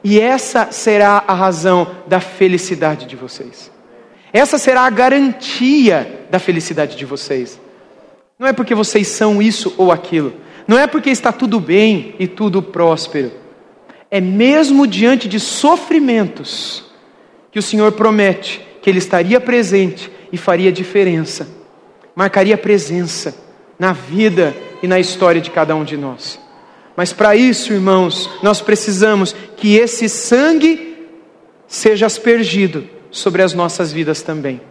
E 0.03 0.19
essa 0.19 0.71
será 0.71 1.23
a 1.27 1.33
razão 1.33 1.95
da 2.07 2.19
felicidade 2.19 3.05
de 3.05 3.15
vocês. 3.15 3.71
Essa 4.31 4.57
será 4.57 4.81
a 4.81 4.89
garantia 4.89 6.25
da 6.29 6.39
felicidade 6.39 6.95
de 6.95 7.05
vocês. 7.05 7.59
Não 8.39 8.47
é 8.47 8.53
porque 8.53 8.73
vocês 8.73 9.07
são 9.07 9.41
isso 9.41 9.73
ou 9.77 9.91
aquilo 9.91 10.33
não 10.67 10.77
é 10.77 10.87
porque 10.87 11.09
está 11.09 11.31
tudo 11.31 11.59
bem 11.59 12.15
e 12.19 12.27
tudo 12.27 12.61
próspero. 12.61 13.31
É 14.09 14.19
mesmo 14.19 14.85
diante 14.85 15.27
de 15.27 15.39
sofrimentos 15.39 16.83
que 17.51 17.59
o 17.59 17.61
Senhor 17.61 17.91
promete 17.93 18.61
que 18.81 18.89
Ele 18.89 18.99
estaria 18.99 19.39
presente 19.39 20.11
e 20.31 20.37
faria 20.37 20.71
diferença, 20.71 21.47
marcaria 22.15 22.57
presença 22.57 23.35
na 23.77 23.93
vida 23.93 24.55
e 24.81 24.87
na 24.87 24.99
história 24.99 25.41
de 25.41 25.51
cada 25.51 25.75
um 25.75 25.83
de 25.83 25.97
nós. 25.97 26.39
Mas 26.95 27.13
para 27.13 27.35
isso, 27.35 27.73
irmãos, 27.73 28.29
nós 28.41 28.61
precisamos 28.61 29.35
que 29.55 29.75
esse 29.75 30.09
sangue 30.09 31.07
seja 31.67 32.05
aspergido 32.05 32.87
sobre 33.09 33.41
as 33.41 33.53
nossas 33.53 33.91
vidas 33.91 34.21
também, 34.21 34.61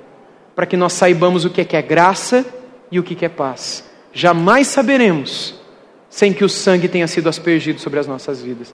para 0.55 0.67
que 0.67 0.77
nós 0.77 0.93
saibamos 0.93 1.45
o 1.45 1.51
que 1.51 1.61
é, 1.61 1.65
que 1.65 1.77
é 1.77 1.83
graça 1.83 2.45
e 2.91 2.99
o 2.99 3.03
que 3.03 3.25
é 3.25 3.29
paz. 3.29 3.85
Jamais 4.13 4.67
saberemos 4.67 5.60
sem 6.11 6.33
que 6.33 6.45
o 6.45 6.49
sangue 6.49 6.89
tenha 6.89 7.07
sido 7.07 7.29
aspergido 7.29 7.81
sobre 7.81 8.01
as 8.01 8.07
nossas 8.07 8.43
vidas. 8.43 8.69